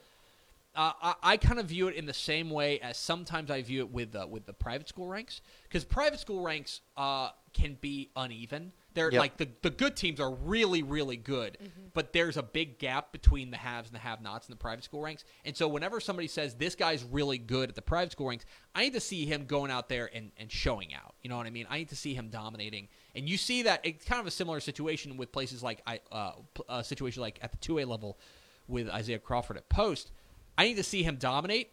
uh, 0.75 0.91
I, 1.01 1.15
I 1.23 1.37
kind 1.37 1.59
of 1.59 1.67
view 1.67 1.87
it 1.87 1.95
in 1.95 2.05
the 2.05 2.13
same 2.13 2.49
way 2.49 2.79
as 2.79 2.97
sometimes 2.97 3.51
I 3.51 3.61
view 3.61 3.81
it 3.81 3.91
with 3.91 4.15
uh, 4.15 4.25
with 4.27 4.45
the 4.45 4.53
private 4.53 4.89
school 4.89 5.07
ranks 5.07 5.41
because 5.63 5.83
private 5.83 6.19
school 6.19 6.43
ranks 6.43 6.81
uh, 6.97 7.29
can 7.53 7.77
be 7.79 8.09
uneven. 8.15 8.71
They're 8.95 9.11
yep. 9.11 9.19
like 9.19 9.37
the, 9.37 9.49
the 9.61 9.69
good 9.69 9.95
teams 9.95 10.19
are 10.19 10.31
really 10.31 10.81
really 10.81 11.17
good, 11.17 11.57
mm-hmm. 11.61 11.87
but 11.93 12.11
there's 12.11 12.37
a 12.37 12.43
big 12.43 12.79
gap 12.79 13.11
between 13.11 13.51
the 13.51 13.57
haves 13.57 13.89
and 13.89 13.95
the 13.95 13.99
have-nots 13.99 14.47
in 14.47 14.51
the 14.51 14.57
private 14.57 14.83
school 14.83 15.01
ranks. 15.01 15.25
And 15.45 15.55
so 15.55 15.67
whenever 15.67 15.99
somebody 15.99 16.27
says 16.27 16.55
this 16.55 16.73
guy's 16.73 17.03
really 17.03 17.37
good 17.37 17.69
at 17.69 17.75
the 17.75 17.81
private 17.81 18.11
school 18.11 18.29
ranks, 18.29 18.45
I 18.73 18.83
need 18.83 18.93
to 18.93 18.99
see 18.99 19.25
him 19.25 19.45
going 19.45 19.69
out 19.69 19.89
there 19.89 20.09
and, 20.13 20.31
and 20.37 20.51
showing 20.51 20.93
out. 20.95 21.13
You 21.21 21.29
know 21.29 21.37
what 21.37 21.45
I 21.45 21.51
mean? 21.51 21.67
I 21.69 21.77
need 21.77 21.89
to 21.89 21.95
see 21.95 22.15
him 22.15 22.29
dominating. 22.29 22.87
And 23.15 23.29
you 23.29 23.37
see 23.37 23.63
that 23.63 23.81
it's 23.83 24.05
kind 24.05 24.19
of 24.19 24.25
a 24.25 24.31
similar 24.31 24.59
situation 24.59 25.17
with 25.17 25.31
places 25.31 25.61
like 25.61 25.81
I 25.85 25.99
uh, 26.11 26.31
a 26.67 26.83
situation 26.83 27.21
like 27.21 27.37
at 27.43 27.51
the 27.51 27.57
two 27.57 27.77
A 27.77 27.85
level 27.85 28.17
with 28.67 28.89
Isaiah 28.89 29.19
Crawford 29.19 29.57
at 29.57 29.69
post 29.69 30.11
I 30.57 30.65
need 30.65 30.75
to 30.75 30.83
see 30.83 31.03
him 31.03 31.17
dominate. 31.17 31.71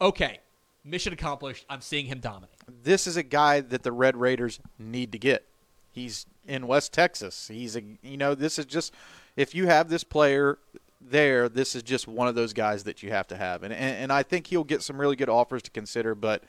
Okay, 0.00 0.40
mission 0.84 1.12
accomplished. 1.12 1.64
I'm 1.68 1.80
seeing 1.80 2.06
him 2.06 2.20
dominate. 2.20 2.56
This 2.82 3.06
is 3.06 3.16
a 3.16 3.22
guy 3.22 3.60
that 3.60 3.82
the 3.82 3.92
Red 3.92 4.16
Raiders 4.16 4.60
need 4.78 5.12
to 5.12 5.18
get. 5.18 5.46
He's 5.90 6.26
in 6.46 6.66
West 6.66 6.92
Texas. 6.92 7.48
He's 7.48 7.76
a 7.76 7.82
you 8.02 8.16
know 8.16 8.34
this 8.34 8.58
is 8.58 8.64
just 8.64 8.92
if 9.36 9.54
you 9.54 9.66
have 9.66 9.88
this 9.88 10.04
player 10.04 10.58
there, 11.00 11.48
this 11.48 11.74
is 11.74 11.82
just 11.82 12.08
one 12.08 12.28
of 12.28 12.34
those 12.34 12.52
guys 12.52 12.84
that 12.84 13.02
you 13.02 13.10
have 13.10 13.26
to 13.28 13.36
have, 13.36 13.62
and 13.62 13.72
and, 13.72 13.96
and 13.96 14.12
I 14.12 14.22
think 14.22 14.46
he'll 14.46 14.64
get 14.64 14.82
some 14.82 15.00
really 15.00 15.16
good 15.16 15.28
offers 15.28 15.62
to 15.62 15.70
consider, 15.70 16.14
but 16.14 16.44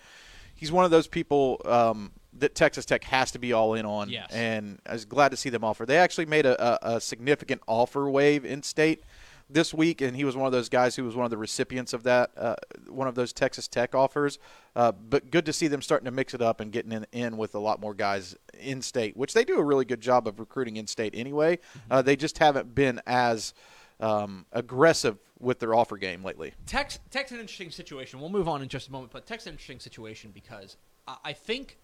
he's 0.55 0.71
one 0.71 0.85
of 0.85 0.91
those 0.91 1.07
people 1.07 1.61
um, 1.65 2.11
that 2.39 2.55
Texas 2.55 2.85
Tech 2.85 3.03
has 3.05 3.31
to 3.31 3.39
be 3.39 3.53
all 3.53 3.73
in 3.73 3.85
on. 3.85 4.09
Yes. 4.09 4.31
And 4.31 4.79
I 4.85 4.93
was 4.93 5.05
glad 5.05 5.29
to 5.29 5.37
see 5.37 5.49
them 5.49 5.63
offer. 5.63 5.85
They 5.85 5.97
actually 5.97 6.25
made 6.25 6.45
a, 6.45 6.87
a, 6.87 6.95
a 6.95 7.01
significant 7.01 7.61
offer 7.67 8.09
wave 8.09 8.45
in 8.45 8.63
state 8.63 9.03
this 9.53 9.73
week, 9.73 10.01
and 10.01 10.15
he 10.15 10.23
was 10.23 10.35
one 10.35 10.45
of 10.45 10.51
those 10.51 10.69
guys 10.69 10.95
who 10.95 11.03
was 11.03 11.15
one 11.15 11.25
of 11.25 11.31
the 11.31 11.37
recipients 11.37 11.93
of 11.93 12.03
that, 12.03 12.31
uh, 12.37 12.55
one 12.87 13.07
of 13.07 13.15
those 13.15 13.33
Texas 13.33 13.67
Tech 13.67 13.95
offers. 13.95 14.39
Uh, 14.75 14.91
but 14.91 15.31
good 15.31 15.45
to 15.45 15.53
see 15.53 15.67
them 15.67 15.81
starting 15.81 16.05
to 16.05 16.11
mix 16.11 16.33
it 16.33 16.41
up 16.41 16.59
and 16.59 16.71
getting 16.71 16.91
in, 16.91 17.05
in 17.11 17.37
with 17.37 17.55
a 17.55 17.59
lot 17.59 17.79
more 17.79 17.93
guys 17.93 18.35
in 18.59 18.81
state, 18.81 19.15
which 19.15 19.33
they 19.33 19.43
do 19.43 19.57
a 19.57 19.63
really 19.63 19.85
good 19.85 20.01
job 20.01 20.27
of 20.27 20.39
recruiting 20.39 20.77
in 20.77 20.87
state 20.87 21.13
anyway. 21.15 21.59
Uh, 21.89 22.01
they 22.01 22.15
just 22.15 22.37
haven't 22.39 22.73
been 22.73 23.01
as 23.05 23.53
um, 23.99 24.45
aggressive 24.51 25.17
with 25.39 25.59
their 25.59 25.73
offer 25.73 25.97
game 25.97 26.23
lately. 26.23 26.53
Tech's, 26.65 26.99
Tech's 27.11 27.31
an 27.31 27.39
interesting 27.39 27.69
situation. 27.69 28.19
We'll 28.19 28.29
move 28.29 28.47
on 28.47 28.61
in 28.61 28.69
just 28.69 28.87
a 28.87 28.91
moment, 28.91 29.11
but 29.11 29.25
Tech's 29.25 29.45
an 29.45 29.53
interesting 29.53 29.79
situation 29.79 30.31
because 30.33 30.77
I 31.07 31.17
I 31.25 31.33
think 31.33 31.77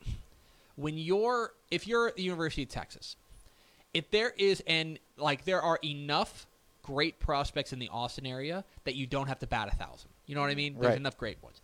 when 0.76 0.98
you're 0.98 1.54
if 1.72 1.88
you're 1.88 2.08
at 2.08 2.16
the 2.16 2.24
University 2.24 2.64
of 2.64 2.70
Texas, 2.70 3.16
if 3.94 4.10
there 4.12 4.34
is 4.38 4.64
and 4.66 5.00
like 5.18 5.46
there 5.46 5.62
are 5.62 5.80
enough 5.84 6.48
great 6.94 7.20
prospects 7.20 7.72
in 7.72 7.78
the 7.80 7.90
Austin 7.90 8.26
area 8.26 8.66
that 8.84 8.96
you 8.96 9.06
don't 9.06 9.28
have 9.28 9.38
to 9.40 9.48
bat 9.48 9.70
a 9.72 9.76
thousand. 9.76 10.10
You 10.26 10.34
know 10.36 10.42
what 10.42 10.50
I 10.50 10.56
mean? 10.56 10.74
There's 10.74 10.86
Right. 10.88 10.98
enough 10.98 11.18
great 11.18 11.42
ones. 11.44 11.62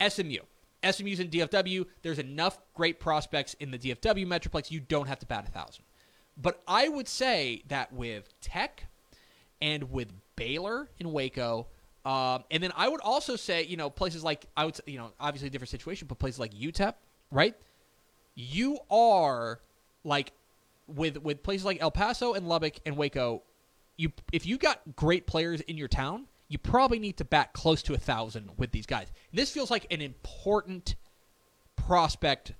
SMU. 0.00 0.38
SMU's 0.84 1.18
in 1.18 1.28
DFW. 1.28 1.84
There's 2.02 2.20
enough 2.20 2.58
great 2.74 3.00
prospects 3.00 3.54
in 3.54 3.72
the 3.72 3.78
DFW 3.78 4.24
Metroplex. 4.26 4.70
You 4.70 4.78
don't 4.80 5.08
have 5.08 5.18
to 5.18 5.26
bat 5.26 5.44
a 5.48 5.50
thousand. 5.50 5.84
But 6.36 6.62
I 6.68 6.88
would 6.88 7.08
say 7.08 7.62
that 7.66 7.92
with 7.92 8.32
Tech 8.40 8.86
and 9.60 9.90
with 9.90 10.12
Baylor 10.36 10.88
in 11.00 11.10
Waco, 11.12 11.66
um, 12.04 12.44
and 12.52 12.62
then 12.62 12.70
I 12.76 12.88
would 12.88 13.00
also 13.00 13.34
say, 13.34 13.64
you 13.64 13.76
know, 13.76 13.90
places 13.90 14.22
like 14.22 14.46
I 14.56 14.64
would, 14.64 14.76
say, 14.76 14.84
you 14.86 14.98
know, 14.98 15.10
obviously 15.18 15.48
a 15.48 15.50
different 15.50 15.70
situation, 15.70 16.06
but 16.06 16.20
places 16.20 16.38
like 16.38 16.54
UTEP, 16.54 16.94
right? 17.32 17.56
You 18.36 18.78
are 18.88 19.60
like 20.04 20.32
with 20.86 21.18
with 21.18 21.42
places 21.42 21.64
like 21.66 21.82
El 21.82 21.90
Paso 21.90 22.34
and 22.34 22.48
Lubbock 22.48 22.76
and 22.86 22.96
Waco. 22.96 23.42
You 23.98 24.12
if 24.32 24.46
you 24.46 24.56
got 24.56 24.80
great 24.96 25.26
players 25.26 25.60
in 25.62 25.76
your 25.76 25.88
town, 25.88 26.26
you 26.48 26.56
probably 26.56 26.98
need 26.98 27.18
to 27.18 27.24
bat 27.26 27.52
close 27.52 27.82
to 27.82 27.94
a 27.94 27.98
thousand 27.98 28.48
with 28.56 28.70
these 28.72 28.86
guys. 28.86 29.08
This 29.34 29.50
feels 29.50 29.70
like 29.70 29.86
an 29.92 30.00
important 30.00 30.94
prospect 31.76 32.52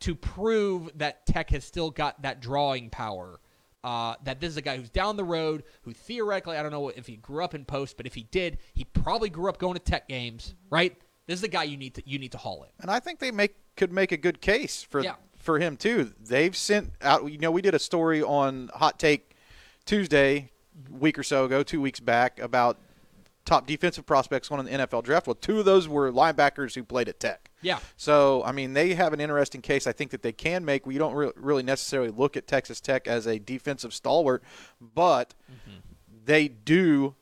to 0.00 0.14
prove 0.14 0.90
that 0.98 1.26
Tech 1.26 1.50
has 1.50 1.64
still 1.64 1.90
got 1.90 2.22
that 2.22 2.40
drawing 2.40 2.90
power. 2.90 3.38
Uh, 3.84 4.16
that 4.24 4.40
this 4.40 4.50
is 4.50 4.56
a 4.56 4.60
guy 4.62 4.76
who's 4.76 4.90
down 4.90 5.16
the 5.16 5.24
road, 5.24 5.62
who 5.82 5.92
theoretically, 5.92 6.56
I 6.56 6.62
don't 6.62 6.72
know 6.72 6.88
if 6.88 7.06
he 7.06 7.16
grew 7.16 7.44
up 7.44 7.54
in 7.54 7.64
post, 7.64 7.96
but 7.96 8.06
if 8.06 8.14
he 8.14 8.24
did, 8.32 8.58
he 8.74 8.82
probably 8.84 9.30
grew 9.30 9.48
up 9.48 9.58
going 9.58 9.74
to 9.74 9.80
Tech 9.80 10.08
games, 10.08 10.54
right? 10.68 10.96
This 11.26 11.36
is 11.36 11.42
the 11.42 11.48
guy 11.48 11.62
you 11.64 11.76
need 11.76 11.94
to 11.94 12.02
you 12.04 12.18
need 12.18 12.32
to 12.32 12.38
haul 12.38 12.64
in. 12.64 12.70
And 12.80 12.90
I 12.90 12.98
think 12.98 13.18
they 13.20 13.30
make 13.30 13.54
could 13.76 13.92
make 13.92 14.10
a 14.10 14.16
good 14.16 14.40
case 14.40 14.82
for 14.82 15.00
Yeah. 15.04 15.14
for 15.36 15.58
him 15.60 15.76
too. 15.76 16.12
They've 16.18 16.56
sent 16.56 16.92
out. 17.02 17.30
You 17.30 17.38
know, 17.38 17.50
we 17.50 17.62
did 17.62 17.74
a 17.74 17.78
story 17.78 18.22
on 18.22 18.70
Hot 18.74 18.98
Take 18.98 19.36
Tuesday, 19.84 20.36
a 20.36 20.50
week 20.90 21.18
or 21.18 21.22
so 21.22 21.44
ago, 21.44 21.62
two 21.62 21.80
weeks 21.80 22.00
back, 22.00 22.38
about 22.40 22.78
top 23.44 23.66
defensive 23.66 24.04
prospects 24.04 24.48
going 24.48 24.66
in 24.66 24.78
the 24.78 24.86
NFL 24.86 25.02
draft. 25.04 25.26
Well, 25.26 25.34
two 25.34 25.58
of 25.58 25.64
those 25.64 25.88
were 25.88 26.12
linebackers 26.12 26.74
who 26.74 26.84
played 26.84 27.08
at 27.08 27.18
Tech. 27.18 27.50
Yeah. 27.62 27.78
So, 27.96 28.44
I 28.44 28.52
mean, 28.52 28.74
they 28.74 28.94
have 28.94 29.12
an 29.12 29.20
interesting 29.20 29.62
case. 29.62 29.86
I 29.86 29.92
think 29.92 30.10
that 30.10 30.22
they 30.22 30.32
can 30.32 30.64
make. 30.64 30.86
We 30.86 30.98
don't 30.98 31.14
re- 31.14 31.32
really 31.34 31.62
necessarily 31.62 32.10
look 32.10 32.36
at 32.36 32.46
Texas 32.46 32.80
Tech 32.80 33.08
as 33.08 33.26
a 33.26 33.38
defensive 33.38 33.94
stalwart, 33.94 34.42
but 34.80 35.34
mm-hmm. 35.50 35.78
they 36.24 36.48
do 36.48 37.14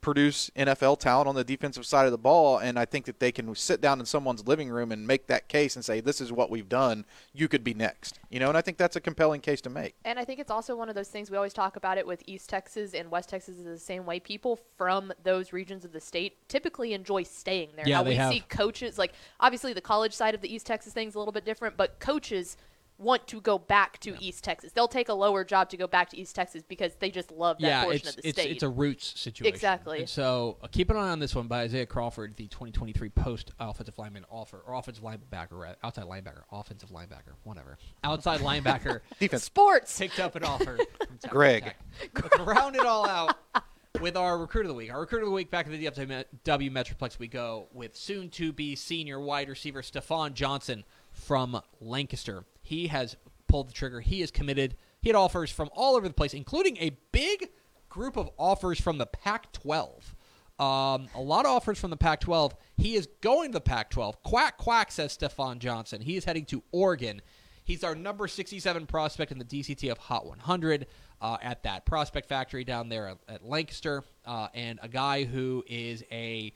produce 0.00 0.50
NFL 0.56 1.00
talent 1.00 1.28
on 1.28 1.34
the 1.34 1.44
defensive 1.44 1.84
side 1.84 2.06
of 2.06 2.12
the 2.12 2.18
ball, 2.18 2.58
and 2.58 2.78
I 2.78 2.84
think 2.84 3.06
that 3.06 3.18
they 3.18 3.32
can 3.32 3.52
sit 3.54 3.80
down 3.80 3.98
in 4.00 4.06
someone's 4.06 4.46
living 4.46 4.68
room 4.68 4.92
and 4.92 5.06
make 5.06 5.26
that 5.26 5.48
case 5.48 5.74
and 5.76 5.84
say, 5.84 6.00
"This 6.00 6.20
is 6.20 6.32
what 6.32 6.50
we've 6.50 6.68
done. 6.68 7.04
You 7.32 7.48
could 7.48 7.64
be 7.64 7.74
next." 7.74 8.20
You 8.30 8.38
know, 8.40 8.48
and 8.48 8.56
I 8.56 8.60
think 8.60 8.78
that's 8.78 8.96
a 8.96 9.00
compelling 9.00 9.40
case 9.40 9.60
to 9.62 9.70
make. 9.70 9.94
And 10.04 10.18
I 10.18 10.24
think 10.24 10.38
it's 10.40 10.50
also 10.50 10.76
one 10.76 10.88
of 10.88 10.94
those 10.94 11.08
things 11.08 11.30
we 11.30 11.36
always 11.36 11.52
talk 11.52 11.76
about 11.76 11.98
it 11.98 12.06
with 12.06 12.22
East 12.26 12.48
Texas 12.48 12.94
and 12.94 13.10
West 13.10 13.28
Texas 13.28 13.58
is 13.58 13.64
the 13.64 13.78
same 13.78 14.06
way. 14.06 14.20
People 14.20 14.58
from 14.76 15.12
those 15.22 15.52
regions 15.52 15.84
of 15.84 15.92
the 15.92 16.00
state 16.00 16.48
typically 16.48 16.92
enjoy 16.92 17.22
staying 17.24 17.70
there. 17.74 17.88
Yeah, 17.88 17.96
How 17.96 18.02
they 18.04 18.10
we 18.10 18.16
have. 18.16 18.32
see 18.32 18.40
coaches 18.48 18.98
like 18.98 19.12
obviously 19.40 19.72
the 19.72 19.80
college 19.80 20.12
side 20.12 20.34
of 20.34 20.40
the 20.40 20.52
East 20.52 20.66
Texas 20.66 20.92
thing 20.92 21.08
is 21.08 21.14
a 21.14 21.18
little 21.18 21.32
bit 21.32 21.44
different, 21.44 21.76
but 21.76 21.98
coaches 21.98 22.56
want 22.98 23.26
to 23.28 23.40
go 23.40 23.58
back 23.58 23.98
to 24.00 24.16
East 24.20 24.44
Texas. 24.44 24.72
They'll 24.72 24.88
take 24.88 25.08
a 25.08 25.14
lower 25.14 25.44
job 25.44 25.70
to 25.70 25.76
go 25.76 25.86
back 25.86 26.10
to 26.10 26.18
East 26.18 26.34
Texas 26.34 26.62
because 26.66 26.94
they 26.96 27.10
just 27.10 27.30
love 27.30 27.58
that 27.60 27.66
yeah, 27.66 27.84
portion 27.84 28.00
it's 28.00 28.16
of 28.16 28.22
the 28.22 28.28
it's 28.28 28.40
state. 28.40 28.50
it's 28.50 28.62
a 28.62 28.68
roots 28.68 29.18
situation. 29.18 29.54
Exactly. 29.54 30.00
And 30.00 30.08
so 30.08 30.58
uh, 30.62 30.66
keep 30.66 30.90
an 30.90 30.96
eye 30.96 31.10
on 31.10 31.20
this 31.20 31.34
one 31.34 31.46
by 31.46 31.62
Isaiah 31.62 31.86
Crawford, 31.86 32.36
the 32.36 32.48
2023 32.48 33.08
post 33.10 33.52
offensive 33.60 33.96
lineman 33.98 34.24
offer 34.30 34.62
or 34.66 34.74
offensive 34.74 35.04
linebacker, 35.04 35.52
right? 35.52 35.76
outside 35.82 36.04
linebacker, 36.04 36.42
offensive 36.50 36.90
linebacker, 36.90 37.34
whatever, 37.44 37.78
outside 38.02 38.40
linebacker 38.40 39.00
Defense. 39.20 39.44
Sports. 39.44 39.98
picked 39.98 40.18
up 40.18 40.34
an 40.34 40.44
offer. 40.44 40.78
from 40.98 41.06
Texas 41.18 41.30
Greg. 41.30 41.64
Tech. 41.64 42.38
Round 42.46 42.74
it 42.76 42.84
all 42.84 43.08
out 43.08 43.36
with 44.00 44.16
our 44.16 44.38
recruit 44.38 44.62
of 44.62 44.68
the 44.68 44.74
week. 44.74 44.92
Our 44.92 45.00
recruit 45.00 45.22
of 45.22 45.26
the 45.26 45.34
week 45.34 45.50
back 45.50 45.66
in 45.66 45.72
the 45.72 45.86
DFW 45.86 46.70
Metroplex, 46.70 47.18
we 47.18 47.28
go 47.28 47.68
with 47.72 47.96
soon 47.96 48.28
to 48.30 48.52
be 48.52 48.76
senior 48.76 49.20
wide 49.20 49.48
receiver 49.48 49.82
Stephon 49.82 50.34
Johnson 50.34 50.84
from 51.10 51.60
Lancaster. 51.80 52.44
He 52.68 52.88
has 52.88 53.16
pulled 53.46 53.70
the 53.70 53.72
trigger. 53.72 54.00
He 54.00 54.20
is 54.20 54.30
committed. 54.30 54.76
He 55.00 55.08
had 55.08 55.16
offers 55.16 55.50
from 55.50 55.70
all 55.74 55.96
over 55.96 56.06
the 56.06 56.12
place, 56.12 56.34
including 56.34 56.76
a 56.76 56.90
big 57.12 57.48
group 57.88 58.18
of 58.18 58.28
offers 58.38 58.78
from 58.78 58.98
the 58.98 59.06
Pac 59.06 59.50
12. 59.52 60.14
Um, 60.58 61.08
a 61.14 61.20
lot 61.20 61.46
of 61.46 61.52
offers 61.52 61.78
from 61.78 61.88
the 61.88 61.96
Pac 61.96 62.20
12. 62.20 62.54
He 62.76 62.94
is 62.94 63.08
going 63.22 63.52
to 63.52 63.54
the 63.54 63.60
Pac 63.62 63.88
12. 63.88 64.22
Quack, 64.22 64.58
quack, 64.58 64.92
says 64.92 65.16
Stephon 65.16 65.60
Johnson. 65.60 66.02
He 66.02 66.18
is 66.18 66.26
heading 66.26 66.44
to 66.46 66.62
Oregon. 66.70 67.22
He's 67.64 67.84
our 67.84 67.94
number 67.94 68.28
67 68.28 68.86
prospect 68.86 69.32
in 69.32 69.38
the 69.38 69.44
DCTF 69.44 69.96
Hot 69.96 70.26
100 70.26 70.86
uh, 71.22 71.38
at 71.40 71.62
that 71.62 71.86
prospect 71.86 72.28
factory 72.28 72.64
down 72.64 72.90
there 72.90 73.08
at, 73.08 73.18
at 73.28 73.44
Lancaster, 73.46 74.04
uh, 74.26 74.48
and 74.52 74.78
a 74.82 74.88
guy 74.88 75.24
who 75.24 75.64
is 75.66 76.04
a 76.12 76.52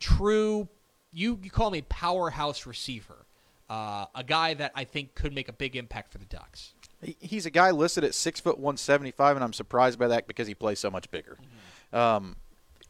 true, 0.00 0.68
you, 1.12 1.38
you 1.42 1.50
call 1.50 1.70
me 1.70 1.82
powerhouse 1.82 2.66
receiver, 2.66 3.25
uh, 3.68 4.06
a 4.14 4.24
guy 4.24 4.54
that 4.54 4.72
I 4.74 4.84
think 4.84 5.14
could 5.14 5.34
make 5.34 5.48
a 5.48 5.52
big 5.52 5.76
impact 5.76 6.12
for 6.12 6.18
the 6.18 6.24
Ducks. 6.24 6.74
He's 7.20 7.46
a 7.46 7.50
guy 7.50 7.70
listed 7.70 8.04
at 8.04 8.14
six 8.14 8.40
foot 8.40 8.58
one 8.58 8.76
seventy 8.76 9.10
five, 9.10 9.36
and 9.36 9.44
I'm 9.44 9.52
surprised 9.52 9.98
by 9.98 10.08
that 10.08 10.26
because 10.26 10.46
he 10.46 10.54
plays 10.54 10.78
so 10.78 10.90
much 10.90 11.10
bigger. 11.10 11.38
Um, 11.92 12.36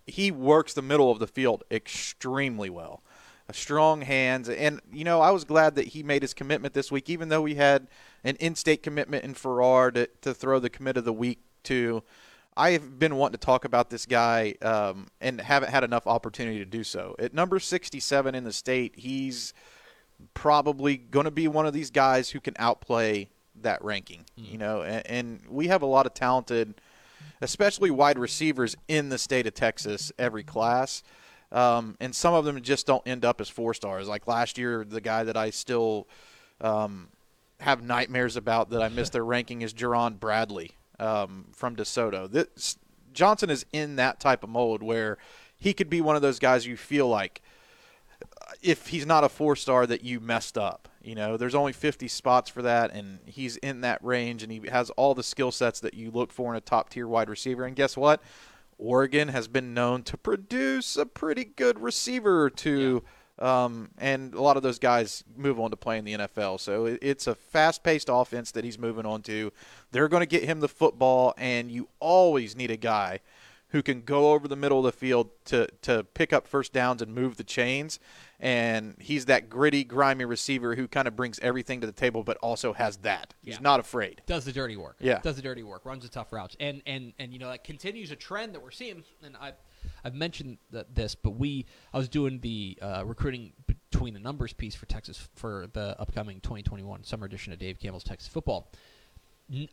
he 0.07 0.31
works 0.31 0.73
the 0.73 0.83
middle 0.83 1.11
of 1.11 1.19
the 1.19 1.27
field 1.27 1.65
extremely 1.71 2.71
well. 2.71 3.03
Uh, 3.49 3.53
Strong 3.53 4.03
hands, 4.03 4.49
and 4.49 4.81
you 4.93 5.05
know 5.05 5.21
I 5.21 5.31
was 5.31 5.45
glad 5.45 5.75
that 5.75 5.89
he 5.89 6.03
made 6.03 6.23
his 6.23 6.35
commitment 6.35 6.75
this 6.75 6.93
week, 6.93 7.11
even 7.11 7.29
though 7.29 7.43
we 7.43 7.57
had 7.57 7.89
an 8.25 8.37
in-state 8.37 8.83
commitment 8.83 9.25
in 9.25 9.35
Farrar 9.35 9.91
to, 9.93 10.09
to 10.23 10.35
throw 10.35 10.59
the 10.59 10.71
commit 10.71 10.97
of 10.97 11.05
the 11.05 11.13
week 11.13 11.41
to. 11.65 12.03
I 12.59 12.71
have 12.71 12.99
been 12.99 13.17
wanting 13.17 13.39
to 13.39 13.45
talk 13.45 13.67
about 13.67 13.91
this 13.91 14.07
guy 14.07 14.55
um, 14.63 15.09
and 15.21 15.39
haven't 15.43 15.69
had 15.69 15.85
enough 15.85 16.07
opportunity 16.07 16.59
to 16.59 16.65
do 16.65 16.85
so. 16.85 17.15
At 17.19 17.35
number 17.35 17.59
67 17.59 18.35
in 18.35 18.45
the 18.45 18.53
state, 18.53 18.95
he's 18.97 19.53
probably 20.35 20.97
going 20.97 21.25
to 21.25 21.31
be 21.31 21.49
one 21.49 21.67
of 21.67 21.73
these 21.73 21.91
guys 21.91 22.31
who 22.31 22.41
can 22.41 22.55
outplay 22.59 23.29
that 23.63 23.83
ranking. 23.85 24.25
You 24.37 24.59
know, 24.59 24.83
and, 24.83 25.07
and 25.07 25.41
we 25.49 25.69
have 25.69 25.83
a 25.83 25.87
lot 25.87 26.07
of 26.07 26.15
talented, 26.15 26.75
especially 27.41 27.91
wide 27.91 28.19
receivers 28.19 28.77
in 28.89 29.09
the 29.09 29.19
state 29.19 29.47
of 29.47 29.55
Texas 29.55 30.13
every 30.19 30.45
class. 30.45 31.03
Um, 31.53 31.97
and 32.01 32.15
some 32.15 32.35
of 32.35 32.45
them 32.45 32.61
just 32.63 32.87
don't 32.87 33.07
end 33.07 33.25
up 33.25 33.41
as 33.41 33.49
four 33.49 33.73
stars. 33.73 34.09
Like 34.09 34.27
last 34.27 34.59
year, 34.59 34.85
the 34.85 35.01
guy 35.01 35.25
that 35.25 35.37
I 35.37 35.51
still 35.51 36.09
um, 36.61 37.09
have 37.61 37.83
nightmares 37.83 38.37
about 38.37 38.71
that 38.71 38.83
I 38.83 38.89
missed 38.89 39.13
their 39.13 39.25
ranking 39.35 39.63
is 39.63 39.73
Jerron 39.73 40.19
Bradley 40.19 40.73
um, 40.99 41.47
from 41.53 41.77
DeSoto. 41.77 42.31
This, 42.31 42.79
Johnson 43.13 43.49
is 43.49 43.65
in 43.73 43.97
that 43.97 44.21
type 44.21 44.43
of 44.43 44.51
mold 44.51 44.83
where 44.83 45.19
he 45.57 45.73
could 45.73 45.89
be 45.89 46.01
one 46.01 46.17
of 46.17 46.23
those 46.23 46.39
guys 46.39 46.67
you 46.67 46.77
feel 46.77 47.09
like 47.09 47.41
if 48.63 48.89
he's 48.89 49.07
not 49.07 49.25
a 49.25 49.29
four 49.29 49.57
star 49.57 49.87
that 49.87 50.03
you 50.03 50.21
messed 50.21 50.59
up. 50.59 50.89
You 51.03 51.15
know, 51.15 51.37
there's 51.37 51.55
only 51.55 51.73
50 51.73 52.09
spots 52.09 52.51
for 52.51 52.63
that, 52.63 52.93
and 52.93 53.21
he's 53.25 53.57
in 53.59 53.83
that 53.83 54.03
range, 54.03 54.43
and 54.43 54.51
he 54.51 54.61
has 54.71 54.91
all 54.91 55.15
the 55.15 55.23
skill 55.23 55.53
sets 55.53 55.79
that 55.81 55.95
you 55.95 56.11
look 56.11 56.33
for 56.33 56.51
in 56.53 56.57
a 56.57 56.61
top 56.61 56.91
tier 56.91 57.07
wide 57.07 57.29
receiver. 57.29 57.65
And 57.65 57.77
guess 57.77 57.97
what? 57.97 58.21
Oregon 58.79 59.29
has 59.29 59.49
been 59.49 59.73
known 59.73 60.03
to 60.05 60.17
produce 60.17 60.97
a 60.97 61.07
pretty 61.07 61.45
good 61.45 61.79
receiver 61.79 62.43
or 62.43 62.51
two. 62.51 63.05
Um, 63.39 63.91
and 63.99 64.35
a 64.35 64.41
lot 64.41 64.57
of 64.57 64.63
those 64.63 64.79
guys 64.79 65.23
move 65.37 65.61
on 65.61 65.71
to 65.71 65.77
play 65.77 65.99
in 65.99 66.05
the 66.05 66.15
NFL. 66.15 66.59
So 66.59 66.87
it, 66.87 66.99
it's 67.03 67.27
a 67.27 67.35
fast 67.35 67.83
paced 67.83 68.09
offense 68.11 68.51
that 68.53 68.65
he's 68.65 68.79
moving 68.79 69.05
on 69.05 69.23
to. 69.23 69.53
They're 69.93 70.09
going 70.09 70.23
to 70.23 70.27
get 70.27 70.45
him 70.45 70.61
the 70.61 70.69
football, 70.69 71.35
and 71.37 71.71
you 71.71 71.89
always 72.01 72.57
need 72.57 72.71
a 72.71 72.77
guy 72.77 73.21
who 73.71 73.83
can 73.83 74.03
go 74.03 74.33
over 74.33 74.47
the 74.47 74.57
middle 74.57 74.79
of 74.79 74.85
the 74.85 74.93
field 74.93 75.31
to 75.47 75.67
to 75.83 76.05
pick 76.15 76.33
up 76.33 76.47
first 76.47 76.73
downs 76.73 77.03
and 77.03 77.15
move 77.15 77.37
the 77.37 77.45
chains. 77.45 77.99
And 78.39 78.97
he's 79.01 79.25
that 79.27 79.49
gritty, 79.49 79.83
grimy 79.83 80.27
receiver 80.27 80.75
who 80.75 80.87
kind 80.89 81.09
of 81.09 81.17
brings 81.17 81.39
everything 81.39 81.81
to 81.81 81.87
the 81.87 81.93
table, 81.93 82.23
but 82.23 82.37
also 82.39 82.75
has 82.75 82.99
that. 82.99 83.33
He's 83.43 83.55
Yeah. 83.55 83.61
not 83.63 83.81
afraid. 83.81 84.21
does 84.27 84.45
the 84.45 84.53
dirty 84.53 84.77
work. 84.77 84.97
Yeah. 85.01 85.21
does 85.21 85.37
the 85.37 85.43
dirty 85.43 85.63
work. 85.63 85.87
Runs 85.87 86.03
the 86.03 86.11
tough 86.11 86.33
routes, 86.33 86.55
and 86.61 86.83
and 86.87 87.13
and 87.19 87.33
you 87.33 87.39
know 87.39 87.49
that 87.51 87.65
continues 87.65 88.11
a 88.11 88.17
trend 88.17 88.55
that 88.55 88.63
we're 88.63 88.71
seeing. 88.71 89.03
And 89.25 89.37
I, 89.37 89.53
I've 90.05 90.15
mentioned 90.15 90.59
th- 90.71 90.87
this, 90.93 91.15
but 91.15 91.31
we 91.31 91.65
I 91.95 91.99
was 91.99 92.09
doing 92.09 92.41
the 92.41 92.79
uh, 92.83 93.05
recruiting 93.07 93.53
between 93.67 94.13
the 94.15 94.21
numbers 94.21 94.53
piece 94.53 94.75
for 94.75 94.85
Texas 94.87 95.29
for 95.35 95.67
the 95.73 95.99
upcoming 95.99 96.41
2021 96.41 97.05
summer 97.05 97.25
edition 97.27 97.53
of 97.55 97.59
Dave 97.59 97.81
Campbell's 97.81 98.05
Texas 98.05 98.29
Football. 98.29 98.71